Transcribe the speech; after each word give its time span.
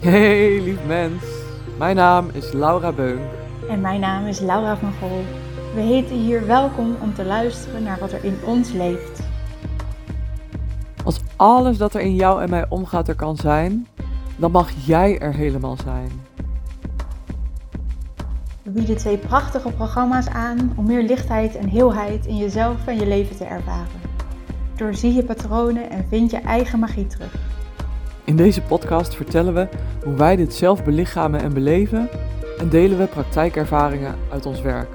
Hey 0.00 0.60
lief 0.60 0.84
mens, 0.86 1.22
mijn 1.78 1.96
naam 1.96 2.28
is 2.32 2.52
Laura 2.52 2.92
Beunk. 2.92 3.20
En 3.68 3.80
mijn 3.80 4.00
naam 4.00 4.26
is 4.26 4.40
Laura 4.40 4.76
van 4.76 4.92
Gol. 4.92 5.24
We 5.74 5.80
heten 5.80 6.16
hier 6.16 6.46
welkom 6.46 6.96
om 7.00 7.14
te 7.14 7.24
luisteren 7.24 7.82
naar 7.82 7.98
wat 7.98 8.12
er 8.12 8.24
in 8.24 8.38
ons 8.44 8.72
leeft. 8.72 9.20
Als 11.04 11.20
alles 11.36 11.78
dat 11.78 11.94
er 11.94 12.00
in 12.00 12.14
jou 12.14 12.42
en 12.42 12.50
mij 12.50 12.66
omgaat 12.68 13.08
er 13.08 13.14
kan 13.14 13.36
zijn, 13.36 13.86
dan 14.36 14.50
mag 14.50 14.70
jij 14.86 15.18
er 15.18 15.34
helemaal 15.34 15.76
zijn. 15.84 16.10
We 18.62 18.70
bieden 18.70 18.96
twee 18.96 19.18
prachtige 19.18 19.70
programma's 19.70 20.28
aan 20.28 20.72
om 20.76 20.86
meer 20.86 21.02
lichtheid 21.02 21.56
en 21.56 21.68
heelheid 21.68 22.26
in 22.26 22.36
jezelf 22.36 22.86
en 22.86 22.98
je 22.98 23.06
leven 23.06 23.36
te 23.36 23.44
ervaren. 23.44 24.00
Doorzie 24.76 25.14
je 25.14 25.24
patronen 25.24 25.90
en 25.90 26.04
vind 26.08 26.30
je 26.30 26.38
eigen 26.38 26.78
magie 26.78 27.06
terug. 27.06 27.49
In 28.30 28.36
deze 28.36 28.62
podcast 28.62 29.14
vertellen 29.14 29.54
we 29.54 29.68
hoe 30.04 30.14
wij 30.14 30.36
dit 30.36 30.54
zelf 30.54 30.84
belichamen 30.84 31.40
en 31.40 31.52
beleven 31.52 32.08
en 32.58 32.68
delen 32.68 32.98
we 32.98 33.06
praktijkervaringen 33.06 34.14
uit 34.32 34.46
ons 34.46 34.60
werk. 34.60 34.88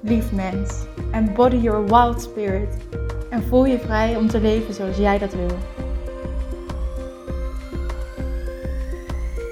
Lief 0.00 0.32
mens, 0.32 0.84
embody 1.10 1.56
your 1.56 1.84
wild 1.84 2.22
spirit 2.22 2.76
en 3.30 3.42
voel 3.42 3.64
je 3.64 3.78
vrij 3.78 4.16
om 4.16 4.28
te 4.28 4.40
leven 4.40 4.74
zoals 4.74 4.96
jij 4.96 5.18
dat 5.18 5.34
wil. 5.34 5.58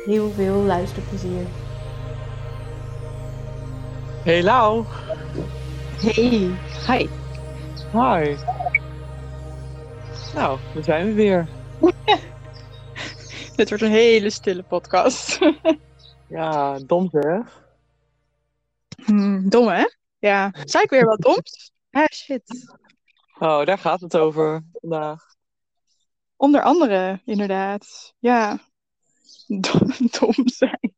Heel 0.04 0.30
veel 0.30 0.62
luisterplezier. 0.62 1.46
Hey 4.22 4.42
Lau. 4.42 4.84
Hey, 5.96 6.50
hi. 6.86 7.08
Hi. 7.92 8.36
Nou, 10.34 10.58
daar 10.74 10.84
zijn 10.84 11.06
we 11.06 11.12
weer. 11.12 11.48
Dit 13.56 13.68
wordt 13.68 13.82
een 13.82 13.90
hele 13.90 14.30
stille 14.30 14.62
podcast. 14.62 15.38
Ja, 16.28 16.78
dom 16.78 17.08
zeg. 17.10 17.66
Hmm, 19.04 19.48
dom, 19.48 19.68
hè? 19.68 19.84
Ja. 20.18 20.54
Zei 20.64 20.84
ik 20.84 20.90
weer 20.90 21.04
wat 21.04 21.20
doms? 21.20 21.72
Ah, 21.90 22.04
shit. 22.12 22.76
Oh, 23.38 23.64
daar 23.64 23.78
gaat 23.78 24.00
het 24.00 24.16
over 24.16 24.64
vandaag. 24.72 25.24
Onder 26.36 26.62
andere, 26.62 27.20
inderdaad. 27.24 28.14
Ja. 28.18 28.58
Dom, 29.46 29.90
dom 30.18 30.48
zijn. 30.48 30.94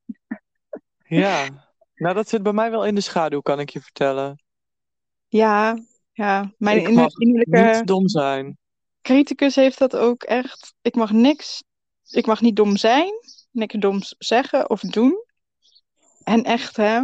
Ja. 1.06 1.48
Nou, 1.94 2.15
dat 2.15 2.28
zit 2.28 2.42
bij 2.42 2.53
mij 2.53 2.70
wel 2.70 2.87
in 2.87 2.94
de 2.94 3.00
schaduw, 3.00 3.41
kan 3.41 3.61
ik 3.61 3.70
je 3.70 3.81
vertellen. 3.81 4.42
Ja, 5.28 5.78
ja. 6.12 6.53
Mijn 6.59 6.81
Ik 6.81 6.89
innerlijke 6.89 7.77
Niet 7.77 7.87
dom 7.87 8.09
zijn. 8.09 8.59
Criticus 9.03 9.55
heeft 9.55 9.79
dat 9.79 9.97
ook 9.97 10.23
echt. 10.23 10.75
Ik 10.83 10.95
mag 10.95 11.11
niks. 11.11 11.62
Ik 12.11 12.27
mag 12.27 12.41
niet 12.41 12.56
dom 12.56 12.77
zijn. 12.77 13.12
Niks 13.51 13.75
doms 13.79 14.15
zeggen 14.19 14.70
of 14.70 14.81
doen. 14.81 15.25
En 16.25 16.45
echt, 16.45 16.77
hè. 16.77 17.01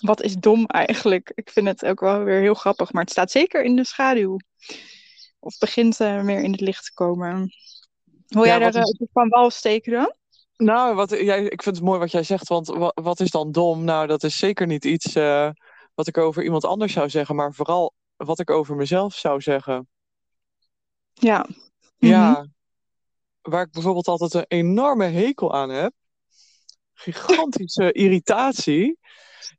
Wat 0.00 0.22
is 0.22 0.34
dom 0.34 0.66
eigenlijk? 0.66 1.32
Ik 1.34 1.50
vind 1.50 1.66
het 1.66 1.84
ook 1.84 2.00
wel 2.00 2.22
weer 2.22 2.40
heel 2.40 2.54
grappig. 2.54 2.92
Maar 2.92 3.02
het 3.02 3.10
staat 3.12 3.30
zeker 3.30 3.62
in 3.64 3.76
de 3.76 3.86
schaduw. 3.86 4.36
Of 5.40 5.58
begint 5.58 6.00
eh, 6.00 6.22
meer 6.22 6.42
in 6.42 6.50
het 6.52 6.60
licht 6.60 6.84
te 6.84 6.92
komen. 6.94 7.52
Wil 8.28 8.44
Ja, 8.44 8.48
jij 8.48 8.58
daar 8.58 8.82
is- 8.82 8.90
eh, 8.98 9.06
van 9.12 9.28
wal 9.28 9.50
steken 9.50 9.92
dan? 9.92 10.14
Nou, 10.56 10.94
wat, 10.94 11.10
jij, 11.10 11.42
ik 11.44 11.62
vind 11.62 11.76
het 11.76 11.84
mooi 11.84 11.98
wat 11.98 12.10
jij 12.10 12.22
zegt, 12.22 12.48
want 12.48 12.66
wa- 12.66 12.92
wat 12.94 13.20
is 13.20 13.30
dan 13.30 13.52
dom? 13.52 13.84
Nou, 13.84 14.06
dat 14.06 14.22
is 14.22 14.36
zeker 14.38 14.66
niet 14.66 14.84
iets 14.84 15.14
eh, 15.14 15.50
wat 15.94 16.06
ik 16.06 16.18
over 16.18 16.44
iemand 16.44 16.64
anders 16.64 16.92
zou 16.92 17.08
zeggen, 17.10 17.34
maar 17.34 17.54
vooral 17.54 17.94
wat 18.16 18.38
ik 18.40 18.50
over 18.50 18.76
mezelf 18.76 19.14
zou 19.14 19.40
zeggen. 19.40 19.88
Ja. 21.14 21.46
Ja, 21.96 22.46
waar 23.42 23.64
ik 23.64 23.70
bijvoorbeeld 23.70 24.08
altijd 24.08 24.34
een 24.34 24.58
enorme 24.58 25.04
hekel 25.04 25.54
aan 25.54 25.70
heb, 25.70 25.92
gigantische 26.94 27.92
irritatie. 28.04 28.98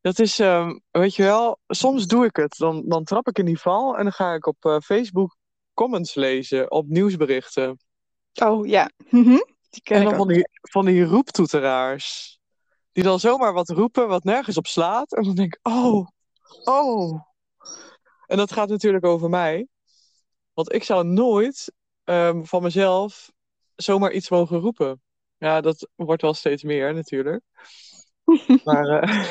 Dat 0.02 0.20
is, 0.20 0.40
ehm, 0.40 0.80
weet 0.92 1.16
je 1.16 1.24
wel, 1.24 1.60
soms 1.68 2.08
doe 2.08 2.26
ik 2.26 2.36
het, 2.36 2.58
dan, 2.58 2.84
dan 2.88 3.04
trap 3.04 3.28
ik 3.28 3.38
in 3.38 3.46
die 3.46 3.60
val 3.60 3.98
en 3.98 4.04
dan 4.04 4.14
ga 4.14 4.34
ik 4.34 4.46
op 4.46 4.66
eh, 4.66 4.78
Facebook 4.80 5.38
comments 5.74 6.16
lezen 6.16 6.72
op 6.72 6.88
nieuwsberichten. 6.88 7.80
Oh 8.44 8.68
ja. 8.68 8.90
Mhm. 9.10 9.38
Die 9.70 9.82
ken 9.84 9.98
En 9.98 10.04
dan 10.04 10.16
van 10.16 10.28
die, 10.28 10.50
van 10.62 10.86
die 10.86 11.04
roeptoeteraars. 11.04 12.40
Die 12.92 13.04
dan 13.04 13.20
zomaar 13.20 13.54
wat 13.54 13.70
roepen 13.70 14.08
wat 14.08 14.24
nergens 14.24 14.58
op 14.58 14.68
slaat. 14.68 15.14
En 15.14 15.24
dan 15.24 15.36
denk 15.36 15.54
ik, 15.54 15.68
oh, 15.68 16.08
oh. 16.64 17.22
En 18.26 18.38
dat 18.38 18.52
gaat 18.52 18.70
natuurlijk 18.70 19.06
over 19.06 19.30
mij. 19.30 19.68
Want 20.56 20.74
ik 20.74 20.84
zou 20.84 21.06
nooit 21.06 21.72
ehm, 22.04 22.44
van 22.44 22.64
mezelf 22.64 23.32
zomaar 23.76 24.12
iets 24.12 24.30
mogen 24.30 24.60
roepen. 24.60 25.02
Ja, 25.38 25.62
dat 25.62 25.90
wordt 25.96 26.22
wel 26.22 26.34
steeds 26.34 26.64
meer 26.64 26.94
natuurlijk. 26.94 27.44
Maar 28.64 28.88
eh, 28.88 29.26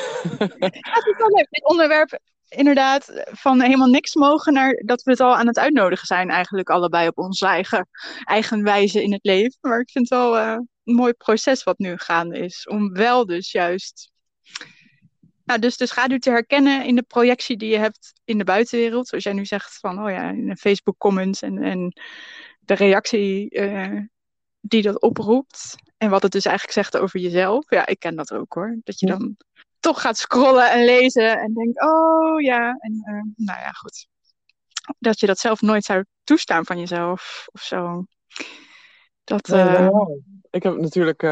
Ja, 0.58 0.68
het 0.68 1.06
is 1.06 1.16
wel 1.18 1.28
leuk. 1.28 1.46
Dit 1.50 1.68
onderwerp, 1.68 2.18
inderdaad, 2.48 3.22
van 3.30 3.60
helemaal 3.60 3.88
niks 3.88 4.14
mogen 4.14 4.52
naar 4.52 4.82
dat 4.84 5.02
we 5.02 5.10
het 5.10 5.20
al 5.20 5.36
aan 5.36 5.46
het 5.46 5.58
uitnodigen 5.58 6.06
zijn, 6.06 6.30
eigenlijk 6.30 6.70
allebei 6.70 7.08
op 7.08 7.18
onze 7.18 7.46
eigen, 7.46 7.88
eigen 8.24 8.62
wijze 8.62 9.02
in 9.02 9.12
het 9.12 9.24
leven. 9.24 9.58
Maar 9.60 9.80
ik 9.80 9.91
vind 9.91 10.10
het 10.10 10.18
wel 10.18 10.38
eh, 10.38 10.56
een 10.84 10.94
mooi 10.94 11.12
proces 11.12 11.62
wat 11.62 11.78
nu 11.78 11.96
gaande 11.96 12.38
is. 12.38 12.66
Om 12.66 12.92
wel 12.92 13.26
dus 13.26 13.52
juist. 13.52 14.12
Nou, 15.44 15.60
dus 15.60 15.77
de 15.77 15.87
schaduw 15.87 16.19
te 16.19 16.31
herkennen 16.31 16.84
in 16.84 16.94
de 16.94 17.03
projectie 17.03 17.56
die 17.56 17.71
je 17.71 17.78
hebt 17.78 18.12
in 18.25 18.38
de 18.38 18.44
buitenwereld. 18.44 19.09
Zoals 19.09 19.25
jij 19.25 19.32
nu 19.32 19.44
zegt 19.44 19.78
van, 19.78 20.05
oh 20.05 20.10
ja, 20.10 20.31
in 20.31 20.49
de 20.49 20.56
Facebook 20.56 20.99
comments 20.99 21.43
en, 21.43 21.62
en 21.62 21.93
de 22.60 22.75
reactie 22.75 23.50
eh, 23.50 24.00
die 24.60 24.83
dat 24.83 25.00
oproept. 25.00 25.75
En 25.97 26.10
wat 26.10 26.22
het 26.22 26.33
dus 26.33 26.44
eigenlijk 26.44 26.77
zegt 26.77 26.97
over 26.97 27.21
jezelf. 27.21 27.71
Ja, 27.71 27.87
ik 27.87 27.99
ken 27.99 28.16
dat 28.16 28.33
ook 28.33 28.53
hoor. 28.53 28.78
Dat 28.84 29.00
je 29.00 29.06
dan 29.06 29.37
toch 29.81 30.00
gaat 30.00 30.16
scrollen 30.16 30.71
en 30.71 30.84
lezen 30.84 31.38
en 31.38 31.54
denkt, 31.54 31.83
oh 31.83 32.41
ja. 32.41 32.77
En 32.78 33.03
eh, 33.04 33.47
nou 33.47 33.60
ja, 33.60 33.71
goed. 33.71 34.06
Dat 34.99 35.21
je 35.21 35.27
dat 35.27 35.38
zelf 35.38 35.60
nooit 35.60 35.84
zou 35.84 36.04
toestaan 36.25 36.65
van 36.65 36.78
jezelf 36.78 37.47
of 37.53 37.60
zo. 37.60 38.04
Dat, 39.25 39.47
nee, 39.47 39.62
eh, 39.62 39.88
ik 40.50 40.62
heb 40.62 40.77
natuurlijk, 40.77 41.22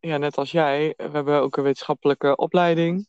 ja, 0.00 0.16
net 0.16 0.36
als 0.36 0.50
jij, 0.50 0.94
we 0.96 1.10
hebben 1.12 1.40
ook 1.40 1.56
een 1.56 1.62
wetenschappelijke 1.62 2.36
opleiding. 2.36 3.08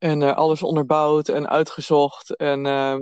En 0.00 0.22
eh, 0.22 0.36
alles 0.36 0.62
onderbouwd 0.62 1.28
en 1.28 1.48
uitgezocht. 1.48 2.36
En 2.36 2.66
ehm, 2.66 3.00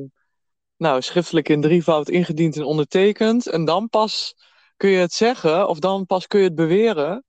nou, 0.77 1.03
schriftelijk 1.03 1.49
in 1.49 1.61
drievoud 1.61 2.09
ingediend 2.09 2.57
en 2.57 2.65
ondertekend. 2.65 3.47
En 3.47 3.65
dan 3.65 3.89
pas 3.89 4.35
kun 4.77 4.91
je 4.91 4.99
het 4.99 5.13
zeggen, 5.13 5.69
of 5.69 5.79
dan 5.79 6.07
pas 6.07 6.27
kun 6.27 6.39
je 6.39 6.45
het 6.45 6.55
beweren. 6.55 7.25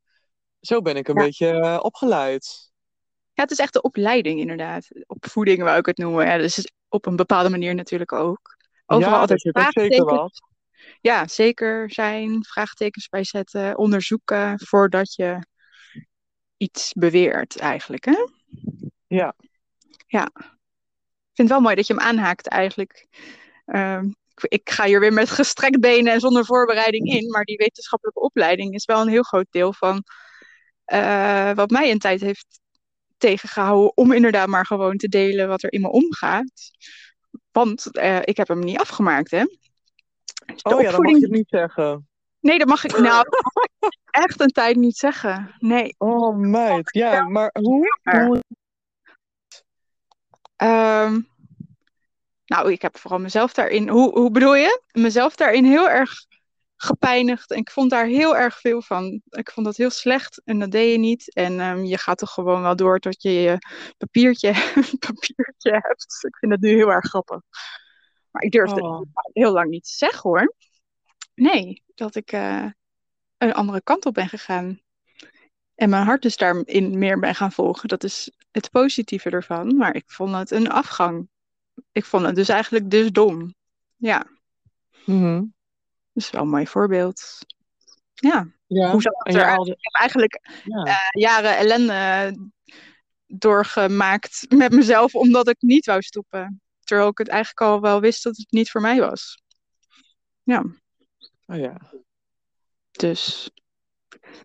Zo 0.60 0.82
ben 0.82 0.96
ik 0.96 1.08
een 1.08 1.18
Ja. 1.18 1.24
beetje 1.24 1.48
eh, 1.48 1.80
opgeleid. 1.82 2.72
ja, 3.34 3.44
het 3.44 3.52
is 3.52 3.60
echt 3.60 3.74
de 3.74 3.82
opleiding 3.82 4.40
inderdaad. 4.40 4.88
Opvoeding 5.08 5.64
wou 5.64 5.78
ik 5.78 5.86
het 5.86 5.98
noemen. 5.98 6.26
Ja, 6.26 6.38
dus 6.38 6.72
op 6.88 7.06
een 7.06 7.16
bepaalde 7.16 7.50
manier 7.50 7.76
natuurlijk 7.76 8.12
ook. 8.12 8.58
Overal 8.86 9.14
ja, 9.14 9.20
altijd 9.20 9.42
vraagtekens. 9.42 10.42
Ja, 11.02 11.28
zeker 11.28 11.92
zijn, 11.92 12.46
vraagtekens 12.46 13.08
bij 13.08 13.24
zetten, 13.24 13.78
onderzoeken 13.78 14.60
voordat 14.60 15.14
je 15.14 15.46
iets 16.58 16.94
beweert 16.94 17.58
eigenlijk. 17.58 18.06
Hè? 18.06 18.26
Ja. 19.08 19.36
Ik 20.10 21.36
vind 21.36 21.50
het 21.50 21.50
wel 21.50 21.60
mooi 21.60 21.76
dat 21.76 21.88
je 21.88 21.94
hem 21.94 22.04
aanhaakt 22.04 22.48
eigenlijk. 22.48 23.08
Ehm, 23.66 24.06
ik, 24.06 24.44
ik 24.44 24.70
ga 24.70 24.86
hier 24.86 25.00
weer 25.00 25.14
met 25.14 25.30
gestrekt 25.30 25.80
benen 25.80 26.14
en 26.14 26.20
zonder 26.20 26.46
voorbereiding 26.46 27.08
in, 27.08 27.30
maar 27.30 27.44
die 27.44 27.58
wetenschappelijke 27.58 28.20
opleiding 28.22 28.74
is 28.74 28.86
wel 28.86 29.02
een 29.02 29.08
heel 29.08 29.24
groot 29.24 29.48
deel 29.50 29.74
van 29.74 30.04
eh, 30.86 31.52
wat 31.54 31.70
mij 31.70 31.92
een 31.92 32.00
tijd 32.00 32.22
heeft 32.22 32.60
tegengehouden 33.18 33.98
om 33.98 34.12
inderdaad 34.12 34.48
maar 34.48 34.66
gewoon 34.66 34.98
te 34.98 35.08
delen 35.08 35.48
wat 35.48 35.64
er 35.64 35.72
in 35.74 35.82
me 35.82 35.90
omgaat. 35.90 36.72
Want 37.52 37.92
eh, 37.98 38.20
ik 38.24 38.38
heb 38.38 38.48
hem 38.48 38.60
niet 38.60 38.80
afgemaakt, 38.80 39.32
hè? 39.32 39.44
Dus 39.44 40.62
Oh 40.62 40.72
ja, 40.72 40.72
dan 40.72 40.76
mag 40.76 40.86
opvoeding- 40.86 41.20
je 41.20 41.26
het 41.26 41.36
niet 41.36 41.50
zeggen. 41.50 42.08
Nee, 42.40 42.58
dat 42.58 42.68
mag 42.68 42.84
ik 42.84 42.92
nou 43.00 43.24
dat 43.24 43.52
mag 43.54 43.92
echt 44.26 44.40
een 44.40 44.52
tijd 44.52 44.76
niet 44.76 44.98
zeggen. 44.98 45.56
Nee. 45.58 45.96
Oh, 45.98 46.38
meid. 46.38 46.94
Ja, 46.94 47.24
maar 47.28 47.56
hoe? 47.62 47.98
hoe... 48.04 48.44
Ehm, 50.60 51.22
nou, 52.46 52.72
ik 52.72 52.82
heb 52.82 52.98
vooral 52.98 53.20
mezelf 53.20 53.54
daarin. 53.54 53.90
Hoe, 53.90 54.12
hoe 54.12 54.32
bedoel 54.32 54.56
je? 54.56 54.82
Mezelf 54.92 55.36
daarin 55.36 55.66
heel 55.66 55.90
erg 55.90 56.26
gepijnigd. 56.76 57.52
En 57.52 57.58
ik 57.58 57.72
vond 57.72 57.90
daar 57.90 58.06
heel 58.06 58.38
erg 58.38 58.60
veel 58.60 58.82
van. 58.82 59.22
Ik 59.30 59.52
vond 59.52 59.66
dat 59.66 59.78
heel 59.78 59.90
slecht 59.90 60.42
en 60.46 60.60
dat 60.60 60.72
deed 60.72 60.92
je 60.92 60.98
niet. 60.98 61.34
En 61.34 61.60
ehm, 61.60 61.84
je 61.84 61.98
gaat 61.98 62.18
toch 62.18 62.34
gewoon 62.34 62.62
wel 62.62 62.76
door 62.76 63.00
tot 63.00 63.22
je 63.22 63.32
je 63.32 63.58
papiertje, 63.98 64.52
papiertje 65.08 65.72
hebt. 65.72 66.26
Ik 66.28 66.38
vind 66.38 66.52
het 66.52 66.62
nu 66.62 66.70
heel 66.70 66.92
erg 66.92 67.06
grappig. 67.06 67.42
Maar 68.32 68.42
ik 68.42 68.52
durfde 68.52 68.82
Oh. 68.82 69.00
het 69.00 69.30
heel 69.34 69.52
lang 69.52 69.70
niet 69.70 69.84
te 69.84 69.94
zeggen 69.94 70.30
hoor. 70.30 70.56
Nee, 71.36 71.84
dat 71.96 72.16
ik 72.16 72.32
eh, 72.32 72.66
een 73.38 73.54
andere 73.54 73.82
kant 73.82 74.06
op 74.06 74.14
ben 74.14 74.30
gegaan. 74.30 74.82
En 75.80 75.90
mijn 75.90 76.06
hart 76.06 76.22
dus 76.22 76.38
daarin 76.38 76.98
meer 76.98 77.20
ben 77.20 77.36
gaan 77.36 77.52
volgen. 77.52 77.88
Dat 77.90 78.04
is 78.04 78.32
het 78.52 78.70
positieve 78.72 79.30
ervan. 79.30 79.76
Maar 79.78 79.96
ik 79.96 80.04
vond 80.12 80.36
het 80.36 80.52
een 80.52 80.70
afgang. 80.70 81.30
Ik 81.92 82.06
vond 82.06 82.26
het 82.26 82.36
dus 82.36 82.50
eigenlijk 82.50 82.90
dus 82.90 83.12
dom. 83.12 83.56
Ja, 83.96 84.26
Mhm. 85.06 85.36
dat 86.14 86.24
is 86.24 86.30
wel 86.30 86.42
een 86.42 86.50
mooi 86.50 86.68
voorbeeld. 86.68 87.38
Ja, 88.14 88.48
Ja, 88.68 88.92
hoe 88.92 89.02
en 89.24 89.34
jij 89.34 89.42
eruit? 89.42 89.56
haalde... 89.56 89.72
Ik 89.72 89.78
heb 89.82 89.94
eigenlijk 89.94 90.62
Ja. 90.64 90.84
eh, 90.84 91.22
jaren 91.22 91.58
ellende 91.58 92.36
doorgemaakt 93.28 94.46
met 94.50 94.72
mezelf 94.72 95.16
omdat 95.16 95.48
ik 95.50 95.62
niet 95.62 95.86
wou 95.86 96.02
stoppen. 96.02 96.62
Terwijl 96.84 97.10
ik 97.10 97.18
het 97.18 97.28
eigenlijk 97.28 97.62
al 97.62 97.82
wel 97.82 98.00
wist 98.02 98.24
dat 98.24 98.38
het 98.38 98.52
niet 98.52 98.72
voor 98.72 98.82
mij 98.82 99.00
was. 99.00 99.42
Ja, 100.44 100.64
Oh 101.46 101.58
ja. 101.58 101.78
dus 102.92 103.50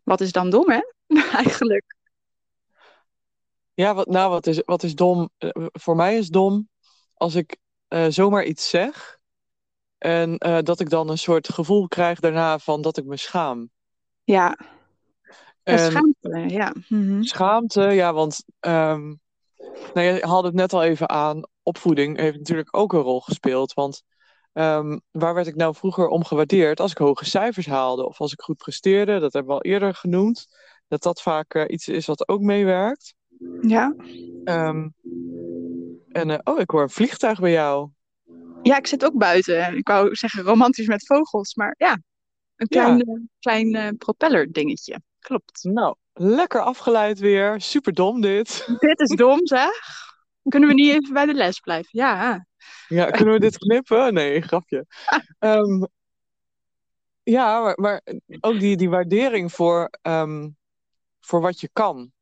wat 0.04 0.20
is 0.20 0.32
dan 0.32 0.50
dom, 0.50 0.70
hè? 0.70 0.80
eigenlijk. 1.44 1.96
Ja, 3.74 3.94
wat, 3.94 4.06
nou, 4.06 4.30
wat 4.30 4.46
is, 4.46 4.62
wat 4.64 4.82
is 4.82 4.94
dom? 4.94 5.30
Eh, 5.38 5.50
voor 5.72 5.96
mij 5.96 6.16
is 6.16 6.28
dom 6.28 6.68
als 7.14 7.34
ik 7.34 7.56
eh, 7.88 8.06
zomaar 8.08 8.44
iets 8.44 8.68
zeg 8.68 9.18
en 9.98 10.38
eh, 10.38 10.58
dat 10.62 10.80
ik 10.80 10.90
dan 10.90 11.08
een 11.08 11.18
soort 11.18 11.48
gevoel 11.48 11.88
krijg 11.88 12.20
daarna 12.20 12.58
van 12.58 12.82
dat 12.82 12.96
ik 12.96 13.04
me 13.04 13.16
schaam. 13.16 13.70
Ja, 14.24 14.58
schaamte. 15.64 16.44
Ja. 16.48 16.74
Mhm. 16.88 17.22
schaamte, 17.22 17.80
ja, 17.80 18.12
want 18.12 18.44
ehm 18.60 19.12
nou, 19.94 20.06
je 20.06 20.26
haalde 20.26 20.46
het 20.46 20.56
net 20.56 20.72
al 20.72 20.82
even 20.82 21.08
aan. 21.08 21.42
Opvoeding 21.62 22.18
heeft 22.18 22.38
natuurlijk 22.38 22.76
ook 22.76 22.92
een 22.92 23.00
rol 23.00 23.20
gespeeld. 23.20 23.72
Want 23.72 24.02
ehm, 24.52 24.98
waar 25.10 25.34
werd 25.34 25.46
ik 25.46 25.54
nou 25.54 25.74
vroeger 25.74 26.08
om 26.08 26.24
gewaardeerd 26.24 26.80
als 26.80 26.90
ik 26.90 26.98
hoge 26.98 27.24
cijfers 27.24 27.66
haalde 27.66 28.06
of 28.06 28.20
als 28.20 28.32
ik 28.32 28.40
goed 28.40 28.56
presteerde? 28.56 29.18
Dat 29.18 29.32
hebben 29.32 29.52
we 29.52 29.58
al 29.58 29.70
eerder 29.70 29.94
genoemd. 29.94 30.46
Dat 30.88 31.02
dat 31.02 31.22
vaak 31.22 31.54
eh, 31.54 31.64
iets 31.66 31.88
is 31.88 32.06
wat 32.06 32.28
ook 32.28 32.40
meewerkt. 32.40 33.14
Ja. 33.60 33.94
Ehm, 34.44 34.88
en 36.08 36.30
eh, 36.30 36.38
oh, 36.44 36.60
ik 36.60 36.70
hoor 36.70 36.82
een 36.82 36.90
vliegtuig 36.90 37.40
bij 37.40 37.52
jou. 37.52 37.88
ja, 38.62 38.76
ik 38.78 38.86
zit 38.86 39.04
ook 39.04 39.18
buiten. 39.18 39.76
Ik 39.76 39.88
wou 39.88 40.14
zeggen 40.14 40.42
romantisch 40.42 40.86
met 40.86 41.06
vogels, 41.06 41.54
maar 41.54 41.74
ja, 41.78 41.98
een 42.56 42.68
klein, 42.68 43.00
eh, 43.00 43.20
klein 43.38 43.96
propeller 43.96 44.52
dingetje. 44.52 45.00
Klopt. 45.18 45.62
Nou, 45.62 45.96
lekker 46.12 46.60
afgeleid 46.60 47.18
weer. 47.18 47.60
Super 47.60 47.92
dom 47.92 48.20
dit. 48.20 48.66
Dit 48.78 49.00
is 49.00 49.16
dom, 49.16 49.46
zeg. 49.46 49.70
Kunnen 50.48 50.68
we 50.68 50.74
niet 50.74 50.90
even 50.90 51.12
bij 51.12 51.26
de 51.26 51.34
les 51.34 51.60
blijven? 51.60 51.88
Ja. 51.92 52.46
Ja, 52.88 53.10
kunnen 53.16 53.34
we 53.34 53.40
dit 53.40 53.58
knippen? 53.58 54.14
Nee, 54.14 54.42
grapje. 54.42 54.86
Ehm, 55.38 55.84
ja, 57.22 57.60
maar, 57.60 57.74
maar 57.80 58.02
ook 58.40 58.60
die, 58.60 58.76
die 58.76 58.90
waardering 58.90 59.52
voor, 59.52 59.90
ehm, 60.02 60.48
voor 61.24 61.40
wat 61.40 61.60
je 61.60 61.68
kan. 61.72 62.12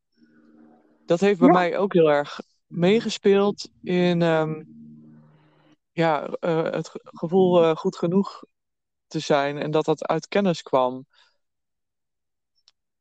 Dat 1.07 1.21
heeft 1.21 1.39
bij 1.39 1.49
Ja. 1.49 1.55
mij 1.55 1.79
ook 1.79 1.93
heel 1.93 2.11
erg 2.11 2.41
meegespeeld 2.67 3.69
in 3.83 4.23
ehm, 4.23 4.63
ja, 5.93 6.27
eh, 6.27 6.63
het 6.63 6.89
ge- 6.89 7.01
gevoel 7.05 7.63
eh, 7.63 7.77
goed 7.77 7.97
genoeg 7.97 8.45
te 9.07 9.19
zijn 9.19 9.59
en 9.59 9.71
dat 9.71 9.85
dat 9.85 10.07
uit 10.07 10.29
kennis 10.29 10.63
kwam. 10.63 11.07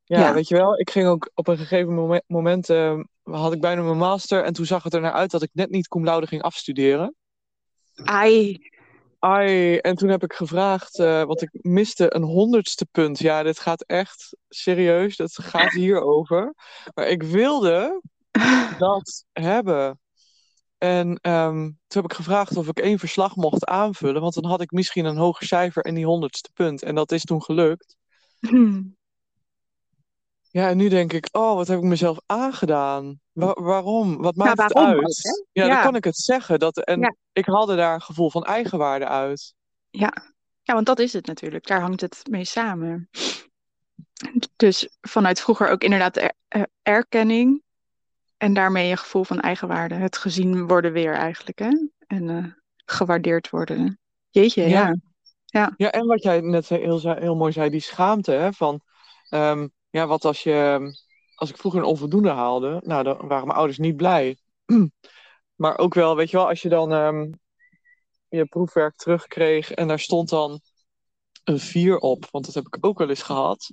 Ja, 0.04 0.20
Ja. 0.20 0.34
weet 0.34 0.48
je 0.48 0.56
wel, 0.56 0.80
ik 0.80 0.90
ging 0.90 1.08
ook 1.08 1.30
op 1.34 1.48
een 1.48 1.58
gegeven 1.58 1.94
momen- 1.94 2.24
moment, 2.28 2.70
ehm, 2.70 3.04
had 3.24 3.54
ik 3.54 3.62
bijna 3.62 3.82
mijn 3.82 3.98
master 3.98 4.44
en 4.44 4.54
toen 4.54 4.66
zag 4.66 4.84
het 4.84 4.94
er 4.94 5.02
naar 5.02 5.12
uit 5.12 5.32
dat 5.32 5.42
ik 5.42 5.50
net 5.54 5.70
niet 5.70 5.88
cum 5.88 6.04
laude 6.04 6.28
ging 6.28 6.42
afstuderen. 6.42 7.16
Ai. 7.96 8.60
Ai, 9.24 9.78
en 9.78 9.96
toen 9.96 10.10
heb 10.10 10.24
ik 10.24 10.34
gevraagd, 10.34 11.00
eh, 11.00 11.24
want 11.24 11.42
ik 11.42 11.50
miste 11.52 12.16
een 12.16 12.24
honderdste 12.24 12.86
punt. 12.92 13.20
Ja, 13.20 13.44
dit 13.44 13.60
gaat 13.60 13.84
echt 13.84 14.36
serieus, 14.50 15.16
dat 15.16 15.34
gaat 15.34 15.72
hierover. 15.72 16.54
Maar 16.94 17.08
ik 17.08 17.24
wilde 17.24 18.02
dat 18.78 19.26
hebben. 19.32 20.00
En 20.78 21.20
ehm, 21.22 21.60
toen 21.64 22.02
heb 22.02 22.04
ik 22.04 22.14
gevraagd 22.14 22.58
of 22.58 22.68
ik 22.68 22.80
één 22.80 23.00
verslag 23.00 23.36
mocht 23.36 23.66
aanvullen, 23.66 24.22
want 24.22 24.34
dan 24.34 24.46
had 24.46 24.62
ik 24.62 24.72
misschien 24.72 25.06
een 25.06 25.18
hoger 25.18 25.48
cijfer 25.48 25.84
en 25.84 25.96
die 25.96 26.06
honderdste 26.06 26.50
punt. 26.54 26.84
En 26.84 26.96
dat 26.96 27.12
is 27.12 27.24
toen 27.24 27.44
gelukt. 27.44 27.96
Hmm. 28.40 28.96
Ja, 30.50 30.70
en 30.70 30.78
nu 30.78 30.90
denk 30.90 31.14
ik, 31.14 31.30
oh, 31.32 31.56
wat 31.56 31.68
heb 31.68 31.78
ik 31.78 31.84
mezelf 31.84 32.18
aangedaan? 32.26 33.21
Wa- 33.32 33.54
waarom? 33.62 34.22
Wat 34.22 34.36
maakt 34.36 34.62
het 34.62 34.74
waarom 34.74 34.94
uit? 35.06 35.20
hè? 35.54 35.62
Ja, 35.62 35.68
dan 35.68 35.82
kan 35.84 35.96
ik 35.96 36.04
het 36.04 36.18
zeggen. 36.18 36.60
Dat, 36.60 36.78
en 36.78 37.00
Ja. 37.00 37.16
ik 37.34 37.46
haalde 37.46 37.76
daar 37.76 37.94
een 37.94 38.02
gevoel 38.02 38.30
van 38.30 38.44
eigenwaarde 38.46 39.08
uit. 39.08 39.54
Ja. 39.90 40.14
ja, 40.62 40.74
want 40.74 40.86
dat 40.86 41.00
is 41.00 41.14
het 41.14 41.26
natuurlijk. 41.26 41.68
Daar 41.68 41.82
hangt 41.82 42.02
het 42.02 42.22
mee 42.30 42.46
samen. 42.46 43.10
Dus 44.56 44.90
vanuit 45.02 45.42
vroeger 45.42 45.70
ook 45.70 45.84
inderdaad 45.84 46.14
de 46.14 46.34
er- 46.48 46.68
erkenning. 46.82 47.64
En 48.38 48.54
daarmee 48.54 48.92
een 48.92 48.98
gevoel 48.98 49.24
van 49.24 49.40
eigenwaarde. 49.40 49.96
Het 49.96 50.18
gezien 50.18 50.68
worden 50.68 50.92
weer 50.92 51.14
eigenlijk, 51.14 51.60
hè? 51.60 51.88
En 52.08 52.30
eh, 52.30 52.46
gewaardeerd 52.86 53.50
worden. 53.50 54.00
Jeetje, 54.30 54.68
Ja. 54.68 54.96
ja. 55.46 55.74
Ja, 55.78 55.92
en 55.92 56.06
wat 56.06 56.24
jij 56.24 56.40
net 56.42 56.70
heel, 56.70 57.00
heel 57.00 57.36
mooi 57.36 57.52
zei, 57.52 57.70
die 57.70 57.80
schaamte, 57.80 58.32
hè, 58.32 58.54
van, 58.54 58.82
ehm, 59.30 59.68
ja, 59.90 60.08
wat 60.08 60.26
als 60.26 60.44
je, 60.44 60.80
als 61.42 61.50
ik 61.50 61.58
vroeger 61.58 61.80
een 61.80 61.88
onvoldoende 61.88 62.30
haalde, 62.30 62.82
nou, 62.86 63.04
dan 63.04 63.28
waren 63.28 63.48
mijn 63.48 63.58
ouders 63.58 63.78
niet 63.78 63.96
blij. 63.96 64.38
Maar 65.56 65.78
ook 65.78 65.94
wel, 65.94 66.16
weet 66.16 66.30
je 66.30 66.38
wel, 66.38 66.48
als 66.48 66.62
je 66.62 66.70
dan 66.70 66.94
ehm, 66.94 67.32
je 68.30 68.46
proefwerk 68.46 68.96
terugkreeg 68.96 69.72
en 69.72 69.88
daar 69.88 70.00
stond 70.00 70.30
dan 70.30 70.60
een 71.44 71.60
4 71.60 71.98
op, 71.98 72.28
want 72.32 72.46
dat 72.46 72.54
heb 72.54 72.66
ik 72.66 72.78
ook 72.86 72.98
wel 72.98 73.10
eens 73.10 73.22
gehad. 73.22 73.72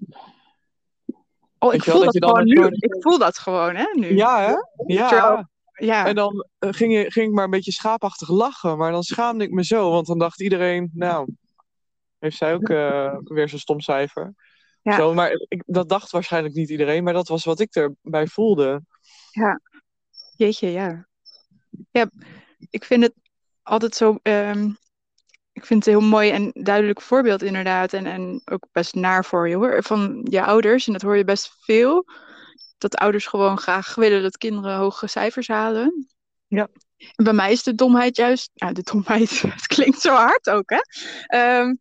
Oh, 1.58 1.74
ik 1.74 1.82
voel 1.82 2.04
dat 2.04 2.16
gewoon 2.16 2.44
nu. 2.44 2.66
Ik 2.66 2.96
voel 3.00 3.18
dat 3.18 3.38
gewoon, 3.38 3.76
hè, 3.76 3.86
nu. 3.92 4.16
Ja, 4.16 4.40
hè? 4.40 4.54
Ja. 4.94 5.48
Ja. 5.72 6.06
En 6.06 6.14
dan 6.14 6.46
eh, 6.58 6.72
ging, 6.72 6.92
je, 6.92 7.10
ging 7.10 7.28
ik 7.28 7.34
maar 7.34 7.44
een 7.44 7.50
beetje 7.50 7.72
schaapachtig 7.72 8.28
lachen, 8.28 8.78
maar 8.78 8.92
dan 8.92 9.02
schaamde 9.02 9.44
ik 9.44 9.50
me 9.50 9.64
zo, 9.64 9.90
want 9.90 10.06
dan 10.06 10.18
dacht 10.18 10.40
iedereen, 10.40 10.90
nou, 10.94 11.34
heeft 12.18 12.36
zij 12.36 12.54
ook 12.54 12.68
eh, 12.68 13.16
weer 13.24 13.48
zo'n 13.48 13.58
stom 13.58 13.80
cijfer. 13.80 14.34
Ja. 14.82 14.96
Zo, 14.96 15.14
maar 15.14 15.30
ik, 15.48 15.62
dat 15.66 15.88
dacht 15.88 16.10
waarschijnlijk 16.10 16.54
niet 16.54 16.70
iedereen, 16.70 17.04
maar 17.04 17.12
dat 17.12 17.28
was 17.28 17.44
wat 17.44 17.60
ik 17.60 17.74
erbij 17.74 18.26
voelde. 18.26 18.82
Jeetje, 20.36 20.70
ja. 20.70 21.06
Ja, 21.90 22.10
ik 22.70 22.84
vind 22.84 23.02
het 23.02 23.14
altijd 23.62 23.94
zo. 23.94 24.18
ehm, 24.22 24.70
ik 25.52 25.66
vind 25.66 25.84
het 25.84 25.94
een 25.94 26.00
heel 26.00 26.08
mooi 26.08 26.30
en 26.30 26.50
duidelijk 26.52 27.00
voorbeeld, 27.00 27.42
inderdaad. 27.42 27.92
En, 27.92 28.06
en 28.06 28.40
ook 28.44 28.66
best 28.72 28.94
naar 28.94 29.24
voor 29.24 29.48
je 29.48 29.54
hoor. 29.56 29.82
Van 29.82 30.26
je 30.30 30.44
ouders. 30.44 30.86
En 30.86 30.92
dat 30.92 31.02
hoor 31.02 31.16
je 31.16 31.24
best 31.24 31.56
veel. 31.60 32.04
Dat 32.78 32.96
ouders 32.96 33.26
gewoon 33.26 33.58
graag 33.58 33.94
willen 33.94 34.22
dat 34.22 34.36
kinderen 34.36 34.76
hoge 34.76 35.06
cijfers 35.06 35.48
halen. 35.48 36.06
Ja. 36.46 36.68
En 36.96 37.24
bij 37.24 37.32
mij 37.32 37.52
is 37.52 37.62
de 37.62 37.74
domheid 37.74 38.16
juist. 38.16 38.50
Ja, 38.54 38.72
de 38.72 38.82
domheid. 38.82 39.30
Het 39.56 39.66
klinkt 39.66 40.00
zo 40.00 40.14
hard 40.14 40.50
ook, 40.50 40.70
hè? 40.70 40.80
Ehm, 41.26 41.74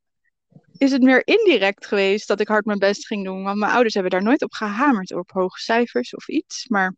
is 0.77 0.91
het 0.91 1.01
meer 1.01 1.27
indirect 1.27 1.85
geweest 1.85 2.27
dat 2.27 2.39
ik 2.39 2.47
hard 2.47 2.65
mijn 2.65 2.79
best 2.79 3.07
ging 3.07 3.25
doen. 3.25 3.44
Want 3.44 3.59
mijn 3.59 3.71
ouders 3.71 3.94
hebben 3.94 4.12
daar 4.12 4.24
nooit 4.24 4.44
op 4.44 4.54
gehamerd, 4.54 5.13
op 5.13 5.31
hoge 5.31 5.59
cijfers 5.59 6.16
of 6.16 6.28
iets. 6.28 6.68
Maar 6.68 6.95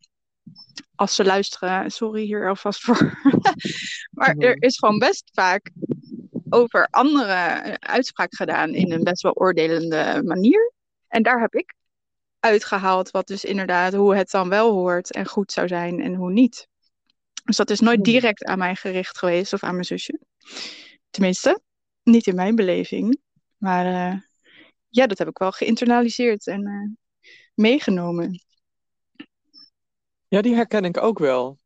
als 0.95 1.15
ze 1.15 1.25
luisteren, 1.25 1.91
sorry 1.91 2.23
hier 2.23 2.49
alvast 2.49 2.81
voor. 2.81 3.21
maar 4.17 4.35
er 4.37 4.61
is 4.61 4.77
gewoon 4.77 4.99
best 4.99 5.29
vaak 5.33 5.71
over 6.49 6.87
andere 6.91 7.33
eh, 7.33 7.73
uitspraak 7.73 8.35
gedaan 8.35 8.73
in 8.73 8.91
een 8.91 9.03
best 9.03 9.21
wel 9.21 9.33
oordelende 9.33 10.21
manier. 10.25 10.73
En 11.07 11.23
daar 11.23 11.39
heb 11.39 11.53
ik 11.53 11.73
uitgehaald 12.39 13.11
wat 13.11 13.27
dus 13.27 13.43
inderdaad 13.43 13.93
hoe 13.93 14.15
het 14.15 14.31
dan 14.31 14.49
wel 14.49 14.71
hoort 14.71 15.11
en 15.11 15.25
goed 15.27 15.51
zou 15.51 15.67
zijn 15.67 16.01
en 16.01 16.13
hoe 16.13 16.31
niet. 16.31 16.67
Dus 17.43 17.57
dat 17.57 17.69
is 17.69 17.79
nooit 17.79 17.99
Mhm. 17.99 18.11
direct 18.11 18.43
aan 18.43 18.57
mij 18.57 18.75
gericht 18.75 19.17
geweest 19.17 19.53
of 19.53 19.63
aan 19.63 19.73
mijn 19.73 19.85
zusje. 19.85 20.19
Tenminste, 21.09 21.61
niet 22.03 22.27
in 22.27 22.35
mijn 22.35 22.55
beleving. 22.55 23.19
Maar 23.59 23.85
eh, 23.85 24.19
ja, 24.89 25.07
dat 25.07 25.17
heb 25.17 25.27
ik 25.27 25.37
wel 25.37 25.51
geïnternaliseerd 25.51 26.47
en 26.47 26.65
eh, 26.65 27.29
meegenomen. 27.53 28.41
Ja, 30.27 30.41
die 30.41 30.55
herken 30.55 30.83
ik 30.85 30.97
ook 30.97 31.19
wel. 31.19 31.57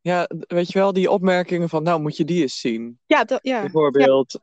Ja, 0.00 0.28
weet 0.46 0.72
je 0.72 0.78
wel, 0.78 0.92
die 0.92 1.10
opmerkingen 1.10 1.68
van, 1.68 1.82
nou 1.82 2.00
moet 2.00 2.16
je 2.16 2.24
die 2.24 2.40
eens 2.42 2.60
zien, 2.60 2.98
Ja, 3.06 3.24
dat, 3.24 3.38
ja. 3.42 3.60
bijvoorbeeld. 3.60 4.40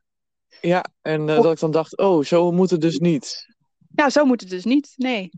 Ja, 0.61 0.85
en 1.01 1.29
eh, 1.29 1.37
Of- 1.37 1.43
dat 1.43 1.53
ik 1.53 1.59
dan 1.59 1.71
dacht, 1.71 1.97
oh, 1.97 2.23
zo 2.23 2.51
moet 2.51 2.69
het 2.69 2.81
dus 2.81 2.97
niet. 2.99 3.45
Ja, 3.95 4.09
zo 4.09 4.25
moet 4.25 4.41
het 4.41 4.49
dus 4.49 4.63
niet. 4.65 4.93
Nee. 4.95 5.29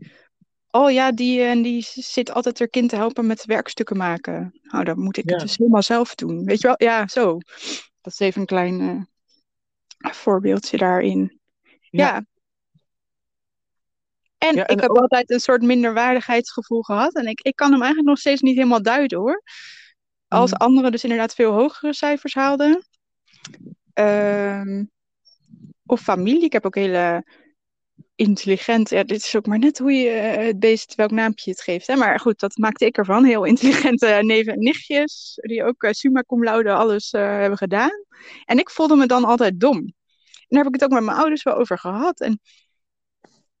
Oh 0.70 0.90
ja, 0.90 1.12
die, 1.12 1.42
en 1.42 1.62
die 1.62 1.82
zit 1.88 2.30
altijd 2.32 2.58
haar 2.58 2.68
kind 2.68 2.88
te 2.88 2.96
helpen 2.96 3.26
met 3.26 3.44
werkstukken 3.44 3.96
maken. 3.96 4.58
Nou, 4.62 4.84
dan 4.84 4.98
moet 4.98 5.16
ik 5.16 5.28
Ja. 5.28 5.32
het 5.36 5.42
dus 5.46 5.56
helemaal 5.56 5.82
zelf 5.82 6.14
doen. 6.14 6.44
Weet 6.44 6.60
je 6.60 6.66
wel? 6.66 6.74
Ja, 6.78 7.08
zo. 7.08 7.38
Dat 8.00 8.12
is 8.12 8.18
even 8.18 8.40
een 8.40 8.46
klein 8.46 9.08
voorbeeldje 10.10 10.76
daarin. 10.76 11.40
Ja. 11.80 11.80
Ja. 11.90 12.24
En, 14.38 14.54
Ja, 14.54 14.66
en 14.66 14.74
ik 14.74 14.80
heb 14.80 14.90
ook- 14.90 14.96
altijd 14.98 15.30
een 15.30 15.40
soort 15.40 15.62
minderwaardigheidsgevoel 15.62 16.82
gehad. 16.82 17.14
En 17.14 17.26
ik, 17.26 17.40
ik 17.40 17.56
kan 17.56 17.70
hem 17.70 17.78
eigenlijk 17.80 18.08
nog 18.08 18.18
steeds 18.18 18.40
niet 18.40 18.56
helemaal 18.56 18.82
duiden 18.82 19.18
hoor. 19.18 19.42
Als 20.28 20.50
Mhm. 20.52 20.62
anderen 20.62 20.90
dus 20.92 21.02
inderdaad 21.02 21.34
veel 21.34 21.52
hogere 21.52 21.92
cijfers 21.94 22.34
haalden. 22.34 22.84
Ehm, 23.92 24.84
of 25.86 26.00
familie. 26.00 26.44
Ik 26.44 26.52
heb 26.52 26.66
ook 26.66 26.74
hele 26.74 27.24
intelligent. 28.14 28.90
Ja, 28.90 29.04
dit 29.04 29.16
is 29.16 29.36
ook 29.36 29.46
maar 29.46 29.58
net 29.58 29.78
hoe 29.78 29.92
je 29.92 30.10
eh, 30.10 30.46
het 30.46 30.58
beest, 30.58 30.94
welk 30.94 31.10
naampje 31.10 31.42
je 31.44 31.50
het 31.50 31.62
geeft. 31.62 31.86
Hè? 31.86 31.96
Maar 31.96 32.20
goed, 32.20 32.40
dat 32.40 32.56
maakte 32.56 32.84
ik 32.84 32.96
ervan. 32.96 33.24
Heel 33.24 33.44
intelligente 33.44 34.06
neven 34.22 34.52
en 34.52 34.58
nichtjes. 34.58 35.38
Die 35.40 35.64
ook 35.64 35.82
eh, 35.82 35.92
summa 35.92 36.22
cum 36.22 36.44
laude 36.44 36.72
alles 36.72 37.10
eh, 37.10 37.20
hebben 37.20 37.58
gedaan. 37.58 38.04
En 38.44 38.58
ik 38.58 38.70
voelde 38.70 38.96
me 38.96 39.06
dan 39.06 39.24
altijd 39.24 39.60
dom. 39.60 39.76
En 39.76 40.58
daar 40.58 40.64
heb 40.64 40.74
ik 40.74 40.80
het 40.80 40.84
ook 40.84 40.96
met 40.96 41.04
mijn 41.04 41.18
ouders 41.18 41.42
wel 41.42 41.54
over 41.54 41.78
gehad. 41.78 42.20
En 42.20 42.40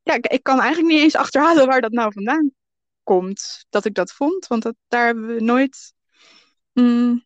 ja, 0.02 0.14
ik, 0.14 0.26
ik 0.26 0.42
kan 0.42 0.60
eigenlijk 0.60 0.92
niet 0.92 1.02
eens 1.02 1.16
achterhalen 1.16 1.66
waar 1.66 1.80
dat 1.80 1.92
nou 1.92 2.12
vandaan 2.12 2.50
komt. 3.02 3.66
Dat 3.70 3.84
ik 3.84 3.94
dat 3.94 4.12
vond. 4.12 4.46
Want 4.46 4.62
dat, 4.62 4.74
daar 4.88 5.06
hebben 5.06 5.26
we 5.26 5.40
nooit 5.40 5.94
mm, 6.72 7.24